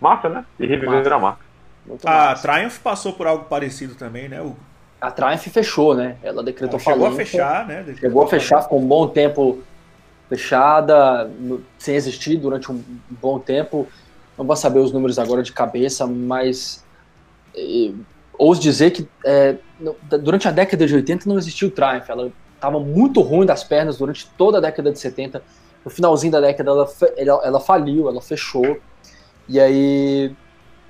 [0.00, 0.44] Massa, né?
[0.58, 1.40] E reviveram a marca.
[1.86, 2.48] Muito A massa.
[2.48, 4.40] Triumph passou por algo parecido também, né?
[4.40, 4.56] O,
[5.00, 6.16] A Triumph fechou, né?
[6.22, 7.24] Ela decretou chegou a falência.
[7.24, 7.94] fechar, né?
[7.98, 9.62] Chegou a fechar, ficou um bom tempo
[10.28, 11.30] fechada,
[11.78, 13.88] sem existir durante um bom tempo.
[14.36, 16.84] Não vou saber os números agora de cabeça, mas
[17.56, 17.92] eh,
[18.38, 19.08] ouso dizer que
[19.80, 22.08] no- durante a década de 80 não existiu Triumph.
[22.08, 25.42] Ela estava muito ruim das pernas durante toda a década de 70.
[25.84, 28.78] No finalzinho da década ela, ela, ela faliu, ela fechou.
[29.48, 30.32] E aí,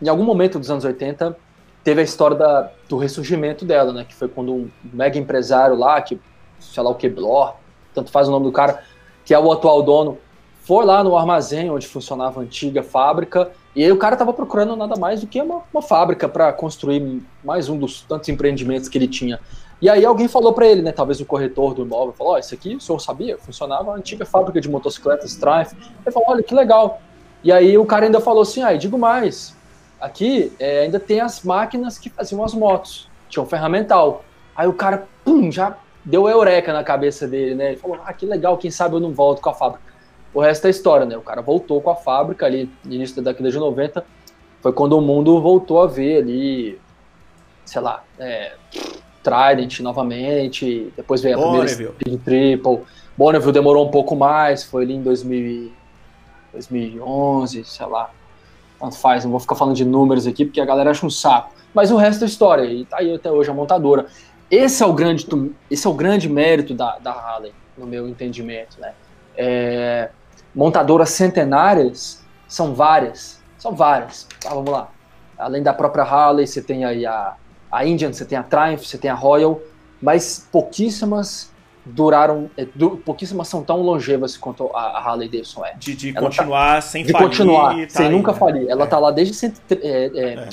[0.00, 1.36] em algum momento dos anos 80,
[1.84, 4.04] teve a história da, do ressurgimento dela, né?
[4.08, 6.20] Que foi quando um mega empresário lá, que,
[6.58, 7.54] sei lá o que, Blor,
[7.94, 8.82] tanto faz o nome do cara,
[9.24, 10.18] que é o atual dono,
[10.62, 14.74] foi lá no armazém onde funcionava a antiga fábrica, e aí o cara estava procurando
[14.74, 18.98] nada mais do que uma, uma fábrica para construir mais um dos tantos empreendimentos que
[18.98, 19.38] ele tinha.
[19.80, 22.52] E aí alguém falou para ele, né, talvez o corretor do imóvel, falou, oh, isso
[22.52, 23.38] aqui o senhor sabia?
[23.38, 25.74] Funcionava a antiga fábrica de motocicletas Triumph.
[26.04, 27.00] Ele falou, olha, que legal.
[27.44, 29.54] E aí o cara ainda falou assim, ah, digo mais,
[30.00, 34.24] aqui é, ainda tem as máquinas que faziam as motos, tinha um ferramental.
[34.56, 37.68] Aí o cara, pum, já deu eureka na cabeça dele, né?
[37.68, 39.87] Ele falou, ah, que legal, quem sabe eu não volto com a fábrica.
[40.32, 41.16] O resto é história, né?
[41.16, 44.04] O cara voltou com a fábrica ali, no início da década de 90,
[44.60, 46.80] foi quando o mundo voltou a ver ali,
[47.64, 48.54] sei lá, é,
[49.22, 51.92] Trident novamente, depois veio a Bonneville.
[51.92, 52.80] primeira Speed Triple.
[53.16, 55.72] Bonneville demorou um pouco mais, foi ali em 2000,
[56.52, 58.10] 2011, sei lá.
[58.78, 61.52] Tanto faz, não vou ficar falando de números aqui porque a galera acha um saco.
[61.74, 64.06] Mas o resto é história, e tá aí até hoje a montadora.
[64.50, 65.26] Esse é o grande,
[65.70, 68.94] esse é o grande mérito da, da Harley, no meu entendimento, né?
[69.36, 70.10] É,
[70.58, 74.26] montadoras centenárias são várias, são várias.
[74.40, 74.88] Tá, vamos lá.
[75.38, 77.36] Além da própria Harley, você tem aí a
[77.70, 79.60] a Indian, você tem a Triumph, você tem a Royal,
[80.00, 81.52] mas pouquíssimas
[81.84, 85.74] duraram, é, du, pouquíssimas são tão longevas quanto a, a Harley Davidson é.
[85.74, 87.28] De, de continuar tá, sem de falir.
[87.28, 88.38] continuar, tá sem aí, nunca né?
[88.38, 88.68] falir.
[88.68, 88.86] Ela é.
[88.86, 90.48] tá lá desde cento, é, é,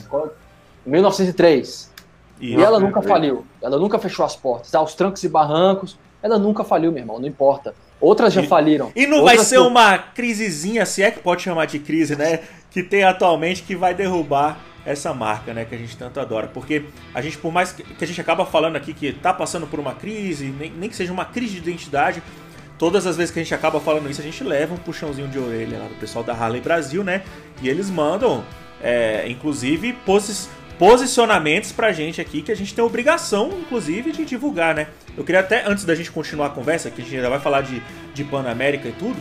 [0.86, 1.94] 1903.
[2.40, 3.46] E, E ela nunca faliu.
[3.62, 4.74] Ela nunca fechou as portas.
[4.76, 7.74] Aos trancos e barrancos, ela nunca faliu, meu irmão, não importa.
[8.00, 8.92] Outras já E- faliram.
[8.96, 12.40] E não vai Outras ser uma crisezinha, se é que pode chamar de crise, né?
[12.70, 15.66] Que tem atualmente que vai derrubar essa marca, né?
[15.66, 16.48] Que a gente tanto adora.
[16.48, 16.84] Porque
[17.14, 19.80] a gente, por mais que que a gente acaba falando aqui que tá passando por
[19.80, 22.22] uma crise, nem, nem que seja uma crise de identidade,
[22.78, 25.40] todas as vezes que a gente acaba falando isso, a gente leva um puxãozinho de
[25.40, 27.24] orelha lá do pessoal da Harley Brasil, né?
[27.62, 28.44] E eles mandam,
[28.84, 34.76] é, inclusive, posi posicionamentos pra gente aqui que a gente tem obrigação, inclusive, de divulgar,
[34.76, 34.88] né?
[35.18, 37.62] Eu queria até, antes da gente continuar a conversa, que a gente ainda vai falar
[37.62, 37.82] de,
[38.14, 39.18] de Panamérica e tudo,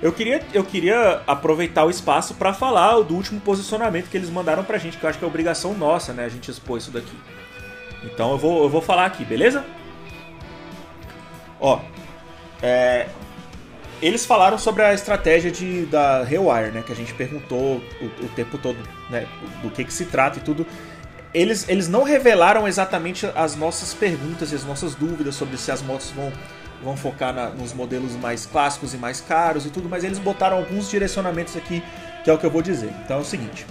[0.00, 4.62] eu queria, eu queria aproveitar o espaço para falar do último posicionamento que eles mandaram
[4.62, 6.24] pra gente, que eu acho que é obrigação nossa, né?
[6.24, 7.16] A gente expor isso daqui.
[8.04, 9.64] Então eu vou, eu vou falar aqui, beleza?
[11.60, 11.80] Ó,
[12.62, 13.08] é,
[14.00, 16.82] eles falaram sobre a estratégia de, da Rewire, né?
[16.86, 18.78] Que a gente perguntou o, o tempo todo,
[19.10, 19.26] né?
[19.62, 20.64] Do que, que se trata e tudo.
[21.34, 25.82] Eles, eles não revelaram exatamente as nossas perguntas e as nossas dúvidas sobre se as
[25.82, 26.32] motos vão,
[26.82, 30.56] vão focar na- nos modelos mais clássicos e mais caros e tudo, mas eles botaram
[30.56, 31.82] alguns direcionamentos aqui,
[32.24, 32.90] que é o que eu vou dizer.
[33.04, 33.66] Então é o seguinte: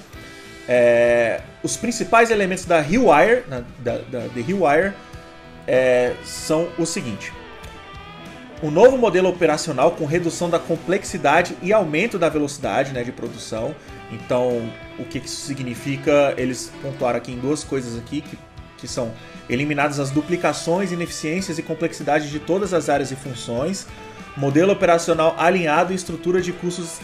[0.67, 4.93] é, os principais elementos da na- da, da, da Rewire,
[5.65, 7.33] é, são o seguinte:
[8.61, 13.75] um novo modelo operacional com redução da complexidade e aumento da velocidade né, de produção.
[14.11, 16.33] Então, o que isso significa?
[16.37, 18.37] Eles pontuaram aqui em duas coisas aqui, que,
[18.77, 19.13] que são
[19.49, 23.87] eliminadas as duplicações, ineficiências e complexidade de todas as áreas e funções,
[24.35, 26.99] modelo operacional alinhado e estrutura de custos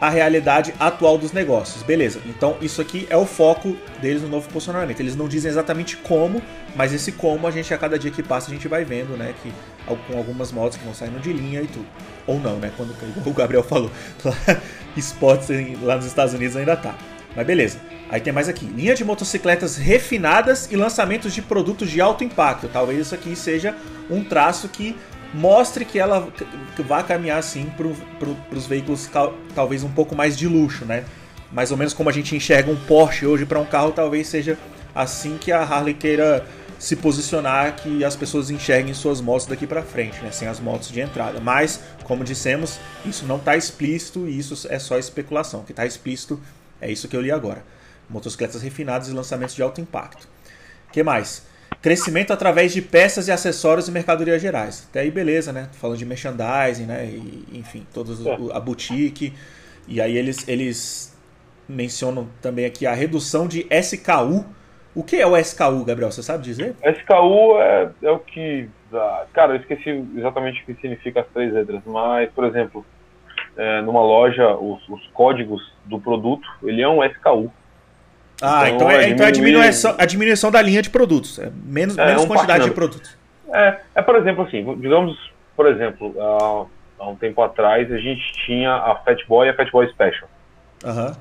[0.00, 1.82] à realidade atual dos negócios.
[1.82, 5.00] Beleza, então isso aqui é o foco deles no novo posicionamento.
[5.00, 6.42] Eles não dizem exatamente como,
[6.74, 9.34] mas esse como a gente a cada dia que passa a gente vai vendo, né,
[9.42, 9.52] que
[9.86, 11.86] com algumas motos que vão saindo de linha e tudo.
[12.26, 13.90] Ou não, né, quando o Gabriel falou,
[14.96, 15.48] esportes
[15.82, 16.94] lá nos Estados Unidos ainda tá.
[17.34, 17.78] Mas beleza.
[18.08, 22.68] Aí tem mais aqui, linha de motocicletas refinadas e lançamentos de produtos de alto impacto.
[22.68, 23.74] Talvez isso aqui seja
[24.08, 24.96] um traço que
[25.34, 26.28] mostre que ela
[26.78, 29.10] vai caminhar assim para pro, os veículos
[29.54, 31.04] talvez um pouco mais de luxo, né?
[31.52, 34.56] Mais ou menos como a gente enxerga um Porsche hoje para um carro, talvez seja
[34.94, 36.46] assim que a Harley queira
[36.78, 40.30] se posicionar, que as pessoas enxerguem suas motos daqui para frente, né?
[40.30, 41.40] Sem as motos de entrada.
[41.40, 45.60] Mas, como dissemos, isso não está explícito e isso é só especulação.
[45.60, 46.40] O que está explícito
[46.80, 47.64] é isso que eu li agora.
[48.10, 50.28] Motocicletas refinadas e lançamentos de alto impacto.
[50.92, 51.42] que mais?
[51.82, 54.86] Crescimento através de peças e acessórios e mercadorias gerais.
[54.88, 55.68] Até aí, beleza, né?
[55.72, 57.04] Tô falando de merchandising, né?
[57.06, 59.32] E, enfim, todos o- a boutique.
[59.86, 61.12] E aí eles, eles
[61.68, 64.44] mencionam também aqui a redução de SKU.
[64.96, 66.10] O que é o SKU, Gabriel?
[66.10, 66.74] Você sabe dizer?
[66.82, 68.66] SKU é, é o que.
[69.34, 72.84] Cara, eu esqueci exatamente o que significa as três letras, mas, por exemplo,
[73.58, 77.52] é, numa loja, os, os códigos do produto, ele é um SKU.
[78.40, 80.88] Ah, então, Então, é, é então é a, diminuir- diminuição, a diminuição da linha de
[80.88, 81.38] produtos.
[81.38, 83.18] É menos, É, menos um quantidade de produtos.
[83.52, 88.32] É, é, por exemplo, assim, digamos, por exemplo, há, há um tempo atrás a gente
[88.46, 90.28] tinha a Fat Boy e a Fat Boy Special.
[90.84, 91.14] Aham.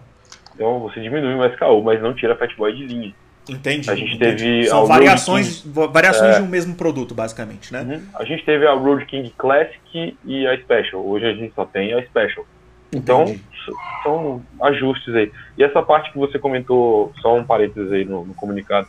[0.54, 3.14] Então você diminui o SKU, mas não tira a Fat Boy de linha.
[3.50, 3.90] Entendi.
[3.90, 4.38] A gente entendi.
[4.44, 6.40] teve São variações, va- variações É.
[6.40, 7.82] de um mesmo produto, basicamente, né?
[7.82, 8.02] Uhum.
[8.20, 11.06] A gente teve a Road King Classic e a Special.
[11.06, 12.46] Hoje a gente só tem a Special.
[12.94, 13.42] Então, Entendi.
[13.54, 15.32] s- são ajustes aí.
[15.58, 18.88] E essa parte que você comentou, só um parênteses aí no, no comunicado,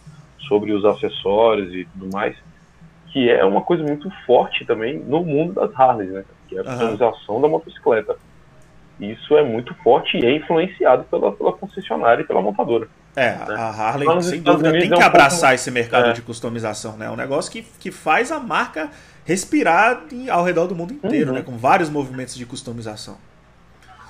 [0.49, 2.37] sobre os acessórios e tudo mais,
[3.13, 6.25] que é uma coisa muito forte também no mundo das Harleys, né?
[6.49, 8.17] Que é a customização da motocicleta.
[8.99, 12.88] Isso é muito forte e é influenciado pela, pela concessionária e pela montadora.
[13.14, 16.12] É, a Harley, nos sem dúvida, tem que é um abraçar pouco- esse mercado É.
[16.12, 17.07] de customização, né?
[17.07, 18.90] É um negócio que, que faz a marca
[19.24, 21.36] respirar em- ao redor do mundo inteiro, Uhum.
[21.36, 21.42] né?
[21.42, 23.16] Com vários movimentos de customização.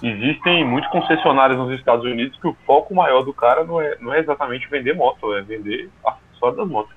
[0.03, 4.13] Existem muitos concessionários nos Estados Unidos que o foco maior do cara não é, não
[4.13, 6.95] é exatamente vender moto, é vender acessórios das motos.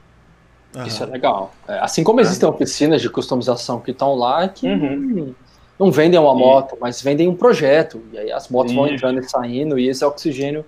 [0.76, 0.86] Aham.
[0.86, 1.54] Isso é legal.
[1.68, 5.34] É, assim como existem oficinas de customização que estão lá que Uhum.
[5.80, 8.02] Não vendem uma moto, mas vendem um projeto.
[8.12, 10.66] E aí as motos vão entrando e saindo, e esse é o oxigênio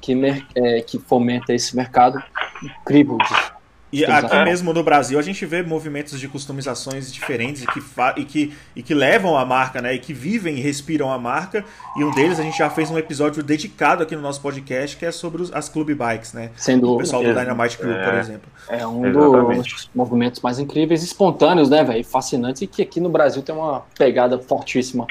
[0.00, 0.12] que,
[0.54, 2.22] é, que fomenta esse mercado
[2.62, 3.16] incrível.
[3.18, 3.57] de-
[3.90, 7.80] E aqui mesmo no Brasil a gente vê movimentos de customizações diferentes e que,
[8.16, 9.94] e, que, e que levam a marca, né?
[9.94, 11.64] E que vivem e respiram a marca.
[11.96, 15.06] E um deles a gente já fez um episódio dedicado aqui no nosso podcast que
[15.06, 16.50] é sobre os- as Club Bikes, né?
[16.56, 18.20] Sem O pessoal do Ex- Dynamite Crew, por é.
[18.20, 18.50] exemplo.
[18.68, 19.74] É um Exatamente.
[19.74, 22.04] dos movimentos mais incríveis, espontâneos, né, velho?
[22.04, 25.06] Fascinantes, e que aqui no Brasil tem uma pegada fortíssima.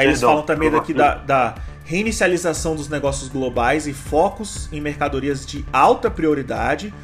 [0.00, 5.44] Aí eles falam também daqui da, da reinicialização dos negócios globais e focos em mercadorias
[5.44, 6.94] de alta prioridade,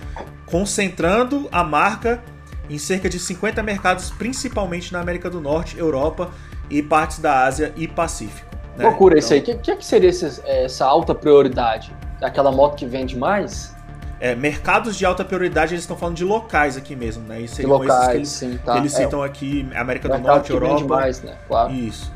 [0.46, 2.22] concentrando a marca
[2.70, 6.30] em cerca de 50 mercados, principalmente na América do Norte, Europa
[6.70, 8.46] e partes da Ásia e Pacífico.
[8.76, 8.84] né?
[8.84, 9.56] Loucura isso Então, aí.
[9.56, 11.94] O que, que, que seria esse- essa alta prioridade?
[12.20, 13.74] Aquela moto que vende mais?
[14.18, 17.42] É, mercados de alta prioridade, eles estão falando de locais aqui mesmo, né?
[17.42, 18.78] E De seriam esses locais, que eles, sim, que tá.
[18.78, 20.96] eles É, citam aqui, América do Norte, que vende Europa.
[20.96, 21.36] mais, né?
[21.46, 21.72] Claro.
[21.72, 22.12] Isso.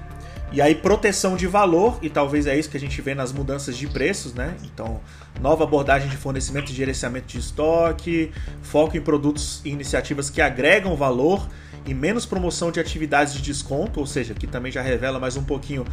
[0.53, 3.77] E aí, proteção de valor, e talvez é isso que a gente vê nas mudanças
[3.77, 4.57] de preços, né?
[4.65, 5.01] Então,
[5.41, 10.97] nova abordagem de fornecimento e gerenciamento de estoque, foco em produtos e iniciativas que agregam
[10.97, 11.47] valor
[11.87, 15.45] e menos promoção de atividades de desconto, ou seja, que também já revela mais um
[15.45, 15.85] pouquinho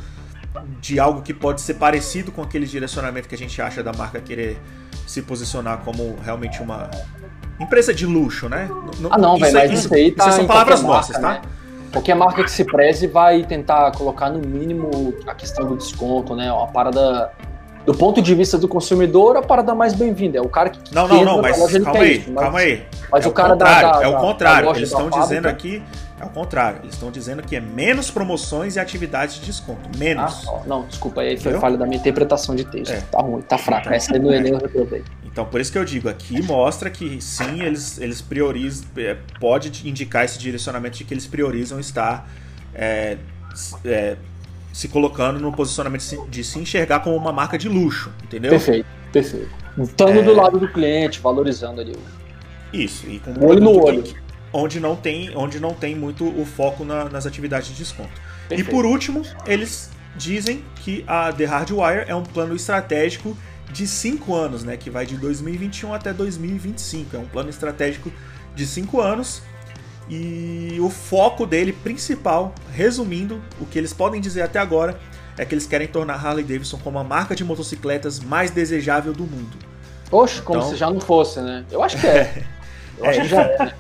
[0.82, 4.20] de algo que pode ser parecido com aquele direcionamento que a gente acha da marca
[4.20, 4.60] querer
[5.06, 6.90] se posicionar como realmente uma
[7.60, 8.68] empresa de luxo, né?
[9.12, 11.48] Ah, não, isso velho, mas isso aí tá são em palavras nossas, marca, tá?
[11.48, 11.58] né?
[11.92, 16.52] Qualquer marca que se preze vai tentar colocar no mínimo a questão do desconto, né?
[16.52, 17.32] Uma parada.
[17.86, 20.38] Do ponto de vista do consumidor, a parada mais bem-vinda.
[20.38, 20.94] É o cara que.
[20.94, 22.84] Não, não, não, mas loja, calma aí, isso, mas- calma aí.
[23.10, 25.00] Mas é o cara da- contrário, da, É o da- contrário, da eles da estão
[25.10, 25.84] fábrica- dizendo aqui,
[26.20, 29.98] é o contrário, eles estão dizendo que é menos promoções e atividades de desconto, Ah,
[29.98, 30.48] menos.
[30.48, 32.92] ó, não, desculpa, aí foi falha da minha interpretação de texto.
[32.92, 33.02] É.
[33.02, 33.94] Tá ruim, tá fraca.
[33.94, 35.04] Essa aí no Enem eu reprovei.
[35.26, 39.88] Então, por isso que eu digo, aqui mostra que sim, eles, eles priorizam, é, pode
[39.88, 42.28] indicar esse direcionamento de que eles priorizam estar
[42.74, 43.18] é,
[43.86, 44.18] é,
[44.74, 48.50] se colocando no posicionamento de se- enxergar como uma marca de luxo, entendeu?
[48.52, 49.50] Perfeito, perfeito.
[49.78, 50.24] Estando É.
[50.24, 51.96] do lado do cliente, valorizando ali.
[52.74, 54.02] Isso, e com Olho no olho.
[54.04, 54.16] que-
[54.54, 58.10] onde não tem, onde não tem muito o foco na- nas atividades de desconto.
[58.48, 58.70] Perfeito.
[58.70, 63.38] E por último, eles dizem que a The Hardwire é um plano estratégico
[63.72, 64.78] de 5 anos, né?
[64.78, 67.16] Que vai de 2021 até 2025.
[67.16, 68.12] É um plano estratégico
[68.56, 69.42] de 5 anos.
[70.10, 74.98] E o foco dele principal, resumindo, o que eles podem dizer até agora,
[75.38, 79.24] é que eles querem tornar Harley Davidson como a marca de motocicletas mais desejável do
[79.26, 79.58] mundo.
[80.10, 81.66] Poxa, como Então- se já não fosse, né?
[81.70, 82.44] Eu acho que é.
[82.98, 83.58] Eu É, acho que já é.
[83.60, 83.74] né?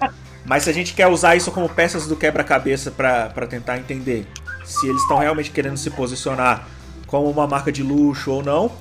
[0.47, 4.25] Mas se a gente quer usar isso como peças do quebra-cabeça para tentar entender
[4.63, 6.67] se eles estão realmente querendo se posicionar
[7.05, 8.71] como uma marca de luxo ou não,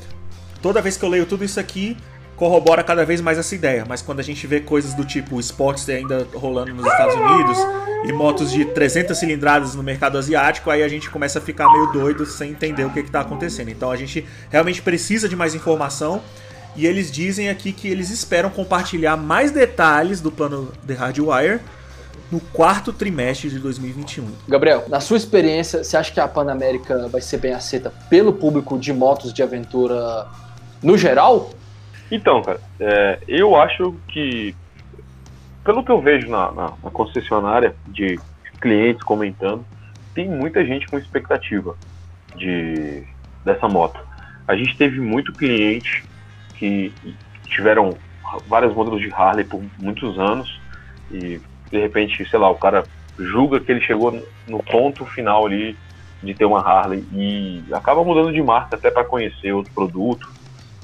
[0.62, 1.96] toda vez que eu leio tudo isso aqui,
[2.36, 3.84] corrobora cada vez mais essa ideia.
[3.88, 7.58] Mas quando a gente vê coisas do tipo Sportster ainda rolando nos Estados Unidos
[8.04, 11.86] e motos de 300 cilindradas no mercado asiático, aí a gente começa a ficar meio
[11.92, 13.70] doido sem entender o que está acontecendo.
[13.70, 16.22] Então a gente realmente precisa de mais informação.
[16.76, 21.60] E eles dizem aqui que eles esperam compartilhar mais detalhes do plano The Hardwire
[22.30, 24.26] no quarto trimestre de 2021.
[24.48, 28.32] Gabriel, na sua experiência, você acha que a Pan América vai ser bem aceita pelo
[28.32, 30.26] público de motos de aventura
[30.82, 31.50] no geral?
[32.10, 34.54] Então, cara, é, eu acho que,
[35.64, 38.18] pelo que eu vejo na, na- na concessionária, de
[38.60, 39.64] clientes comentando,
[40.14, 41.76] tem muita gente com expectativa
[42.36, 43.02] de,
[43.44, 43.98] dessa moto.
[44.46, 46.04] A gente teve muito cliente
[46.59, 46.92] que
[47.44, 47.96] tiveram
[48.48, 50.61] vários modelos de Harley por muitos anos
[51.11, 51.40] e,
[51.70, 52.84] de repente, sei lá, o cara
[53.18, 55.76] julga que ele chegou no ponto final ali
[56.22, 60.28] de ter uma Harley e acaba mudando de marca até para conhecer outro produto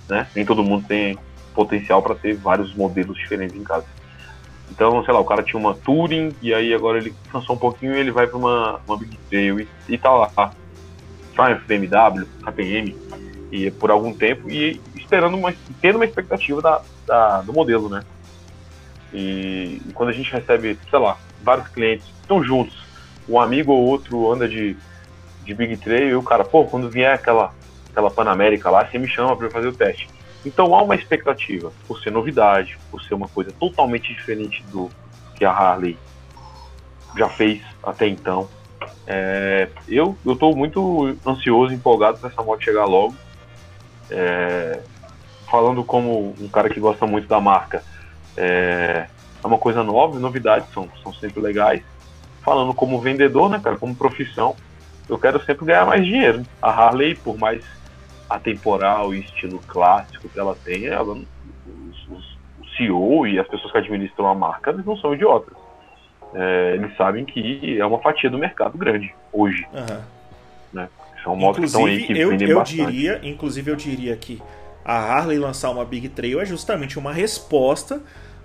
[0.09, 0.27] né?
[0.35, 1.19] Nem todo mundo tem
[1.55, 3.87] potencial para ter vários modelos diferentes em casa.
[4.71, 7.95] Então, sei lá, o cara tinha uma Touring e aí agora ele cansou um pouquinho
[7.95, 10.53] e ele vai para uma, uma Big Trail e, e tá lá.
[11.35, 12.97] Triumph, BMW, KTM,
[13.51, 14.81] e por algum tempo e
[15.13, 18.05] esperando uma, tendo uma expectativa da, da- do modelo, né?
[19.13, 22.75] E, e quando a gente recebe, sei lá, vários clientes estão juntos
[23.29, 24.81] um amigo ou outro anda de,
[25.41, 27.53] de Big Trail e o cara, pô, quando vier aquela,
[27.93, 30.11] aquela Panamérica lá, você me chama para fazer o teste.
[30.45, 34.95] Então há uma expectativa, por ser novidade, por ser uma coisa totalmente diferente do
[35.35, 36.01] que a Harley
[37.17, 38.51] já fez até então.
[39.07, 43.21] É, eu estou muito ansioso, empolgado para essa moto chegar logo.
[44.11, 44.85] É,
[45.53, 47.85] falando como um cara que gosta muito da marca,
[48.35, 49.07] é,
[49.45, 51.83] é uma coisa nova, novidades são, são sempre legais.
[52.41, 54.57] Falando como vendedor, né, cara, como profissão,
[55.07, 56.43] eu quero sempre ganhar mais dinheiro.
[56.61, 57.63] A Harley, por mais
[58.31, 63.71] atemporal e estilo clássico que ela tem, ela, os, os, o CEO e as pessoas
[63.73, 65.55] que administram a marca eles não são idiotas.
[66.35, 69.67] É, eles sabem que é uma fatia do mercado grande hoje.
[69.71, 70.01] Uhum.
[70.73, 70.89] Né?
[71.23, 72.87] São motos que estão aí que eu, vendem eu bastante.
[72.87, 74.41] diria, inclusive eu diria que
[74.85, 78.01] a Harley lançar uma Big Trail é justamente uma resposta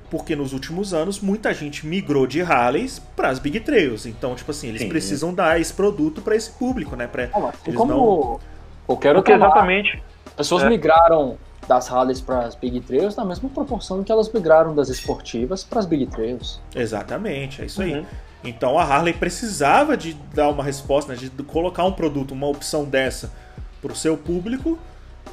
[0.09, 4.05] porque nos últimos anos muita gente migrou de Harleys para as Big Trails.
[4.05, 4.89] Então, tipo assim, eles Sim.
[4.89, 7.07] precisam dar esse produto para esse público, né?
[7.07, 8.39] Pra ah, eles como não...
[8.85, 10.01] qualquer outro exatamente.
[10.35, 10.69] Pessoas é.
[10.69, 15.63] migraram das Harleys para as Big Trails na mesma proporção que elas migraram das esportivas
[15.63, 16.61] para as Big Trails.
[16.73, 17.95] Exatamente, é isso aí.
[17.95, 18.05] Uhum.
[18.43, 22.85] Então a Harley precisava de dar uma resposta, né, de colocar um produto, uma opção
[22.85, 23.31] dessa
[23.81, 24.79] para o seu público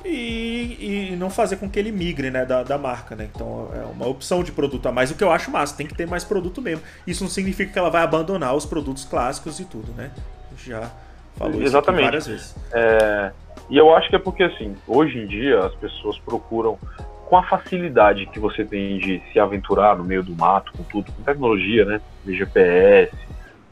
[0.04, 3.14] e, e não fazer com que ele migre né, da, da marca.
[3.14, 3.28] Né?
[3.34, 5.94] Então é uma opção de produto a mais, o que eu acho massa, tem que
[5.94, 6.84] ter mais produto mesmo.
[7.06, 10.10] Isso não significa que ela vai abandonar os produtos clássicos e tudo, né?
[10.46, 10.90] A gente já
[11.36, 12.00] falou Exatamente.
[12.00, 12.56] isso várias vezes.
[12.72, 13.32] É,
[13.70, 16.78] e eu acho que é porque assim, hoje em dia as pessoas procuram
[17.26, 21.10] com a facilidade que você tem de se aventurar no meio do mato, com tudo,
[21.12, 22.00] com tecnologia, né?
[22.24, 23.12] De GPS,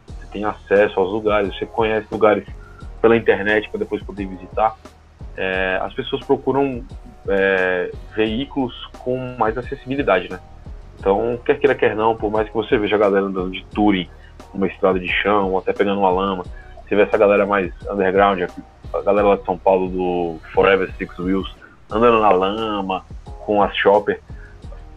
[0.06, 2.44] você tem acesso aos lugares, você conhece lugares
[3.00, 4.74] pela internet para depois poder visitar
[5.36, 6.84] é, as pessoas procuram
[7.28, 10.38] é, veículos com mais acessibilidade, né?
[10.98, 14.08] Então, quer queira, quer não, por mais que você veja a galera andando de touring,
[14.54, 16.44] uma estrada de chão, ou até pegando uma lama,
[16.86, 18.42] você vê essa galera mais underground,
[18.92, 21.54] a galera lá de São Paulo do Forever Six Wheels,
[21.90, 23.04] andando na lama,
[23.44, 24.20] com as shopper,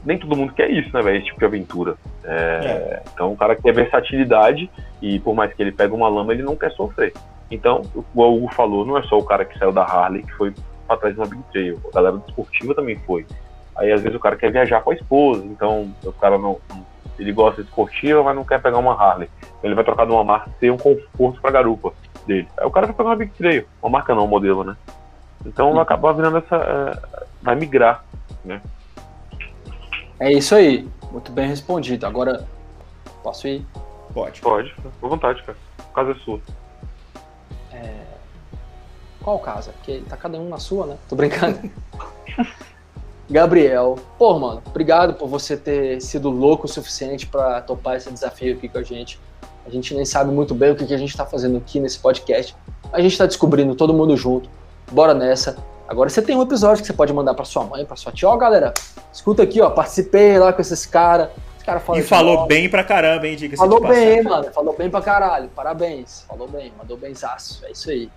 [0.06, 1.18] nem todo mundo quer isso, né, velho?
[1.18, 1.96] Esse tipo de aventura.
[2.24, 3.04] É, é.
[3.12, 4.70] Então, o cara quer versatilidade
[5.02, 7.14] e, por mais que ele pegue uma lama, ele não quer sofrer.
[7.50, 10.54] Então, o Hugo falou, não é só o cara que saiu da Harley que foi
[10.88, 13.26] para trás de uma Big Trail, a galera esportiva também foi.
[13.76, 16.60] Aí às vezes o cara quer viajar com a esposa, então o cara não.
[17.18, 19.30] Ele gosta de esportiva, mas não quer pegar uma Harley.
[19.42, 21.94] Então ele vai trocar de uma marca ter um conforto pra garupa
[22.26, 22.48] dele.
[22.58, 24.76] Aí o cara vai pegar uma Big Trail, uma marca não, um modelo, né?
[25.46, 26.56] Então vai acabar virando essa.
[26.56, 28.04] É, vai migrar,
[28.44, 28.62] né?
[30.20, 30.88] É isso aí.
[31.12, 32.06] Muito bem respondido.
[32.06, 32.48] Agora,
[33.24, 33.66] posso ir?
[34.14, 34.42] Pode.
[34.42, 35.58] Pode, fica à vontade, cara.
[35.80, 36.40] A casa é sua.
[39.26, 39.72] Qual casa?
[39.72, 40.98] Porque tá cada um na sua, né?
[41.10, 41.60] Tô brincando.
[43.28, 48.54] Gabriel, pô, mano, obrigado por você ter sido louco o suficiente para topar esse desafio
[48.54, 49.20] aqui com a gente.
[49.66, 51.98] A gente nem sabe muito bem o que, que a gente tá fazendo aqui nesse
[51.98, 52.56] podcast.
[52.94, 54.48] A gente tá descobrindo todo mundo junto.
[54.92, 55.58] Bora nessa.
[55.88, 58.30] Agora você tem um episódio que você pode mandar para sua mãe, para sua tia.
[58.30, 58.76] Ó, galera,
[59.12, 61.30] escuta aqui, ó, participei lá com esses caras.
[61.66, 64.54] Cara e falou bem pra caramba, hein, diga Falou bem, mano.
[64.54, 65.50] Falou bem pra caralho.
[65.50, 66.24] Parabéns.
[66.28, 67.66] Falou bem, mandou benzaço.
[67.66, 68.08] É isso aí.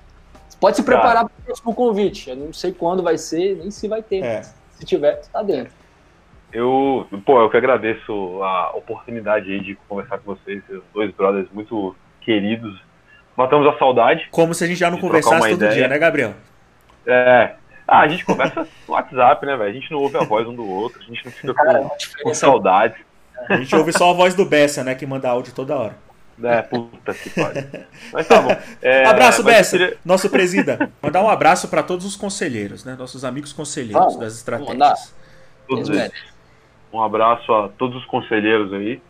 [0.61, 2.30] Pode se preparar para o próximo convite.
[2.30, 4.22] Eu não sei quando vai ser, nem se vai ter.
[4.22, 4.42] É.
[4.72, 5.72] Se tiver, tá dentro.
[6.52, 10.62] Eu, pô, eu que agradeço a oportunidade aí de conversar com vocês,
[10.94, 12.80] dois brothers muito queridos.
[13.36, 14.26] Matamos a saudade.
[14.30, 15.72] Como se a gente já não conversasse todo ideia.
[15.72, 16.34] dia, né, Gabriel?
[17.06, 17.54] É.
[17.86, 19.70] Ah, a gente conversa no WhatsApp, né, velho?
[19.70, 21.90] A gente não ouve a voz um do outro, a gente não fica com,
[22.22, 22.98] com saudades.
[23.48, 24.94] A gente ouve só a voz do Bessa, né?
[24.94, 26.07] Que manda áudio toda hora.
[26.43, 27.64] É, puta que pariu.
[28.12, 28.57] Mas tá bom.
[28.80, 29.97] É, abraço, Bessa, queria...
[30.05, 30.91] nosso presida.
[31.03, 32.95] Mandar um abraço para todos os conselheiros, né?
[32.99, 35.14] Nossos amigos conselheiros das estratégias.
[35.66, 36.12] Todos eles.
[36.93, 39.03] Um abraço a todos os conselheiros aí,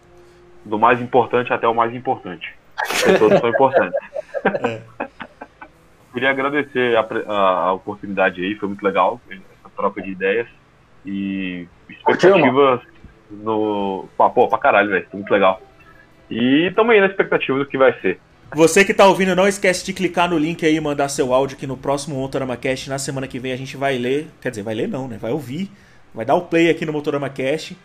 [0.65, 2.55] do mais importante até o mais importante.
[2.77, 3.99] Porque todos são importantes.
[4.45, 4.83] É.
[6.13, 10.49] Queria agradecer a, a, a, oportunidade aí, foi muito legal essa troca de ideias
[11.05, 12.81] e expectativas
[13.31, 14.09] no.
[14.19, 15.07] Ah, pô, pra caralho, velho.
[15.13, 15.61] Muito legal.
[16.31, 18.19] E estamos aí na expectativa do que vai ser.
[18.55, 21.57] Você que tá ouvindo, não esquece de clicar no link aí e mandar seu áudio
[21.57, 24.29] que no próximo Motorama Cast, na semana que vem, a gente vai ler.
[24.41, 25.19] Quer dizer, vai ler não, né?
[25.21, 25.71] Vai ouvir.
[26.15, 27.77] Vai dar o play aqui no Motorama Cast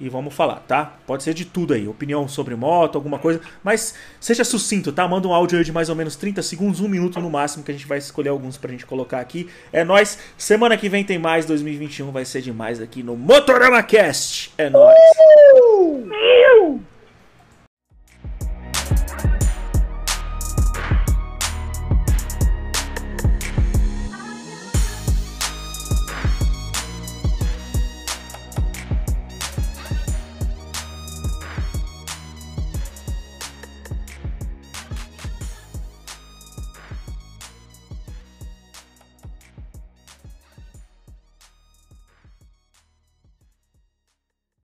[0.00, 0.96] e vamos falar, tá?
[1.06, 5.06] Pode ser de tudo aí, opinião sobre moto, alguma coisa, mas seja sucinto, tá?
[5.08, 7.70] Manda um áudio aí de mais ou menos 30 segundos, um minuto no máximo, que
[7.70, 9.48] a gente vai escolher alguns pra gente colocar aqui.
[9.72, 10.18] É nós.
[10.36, 14.52] Semana que vem tem mais, 2021 vai ser demais aqui no Motorama Cast.
[14.56, 14.96] É nóis.
[15.54, 16.08] Uh!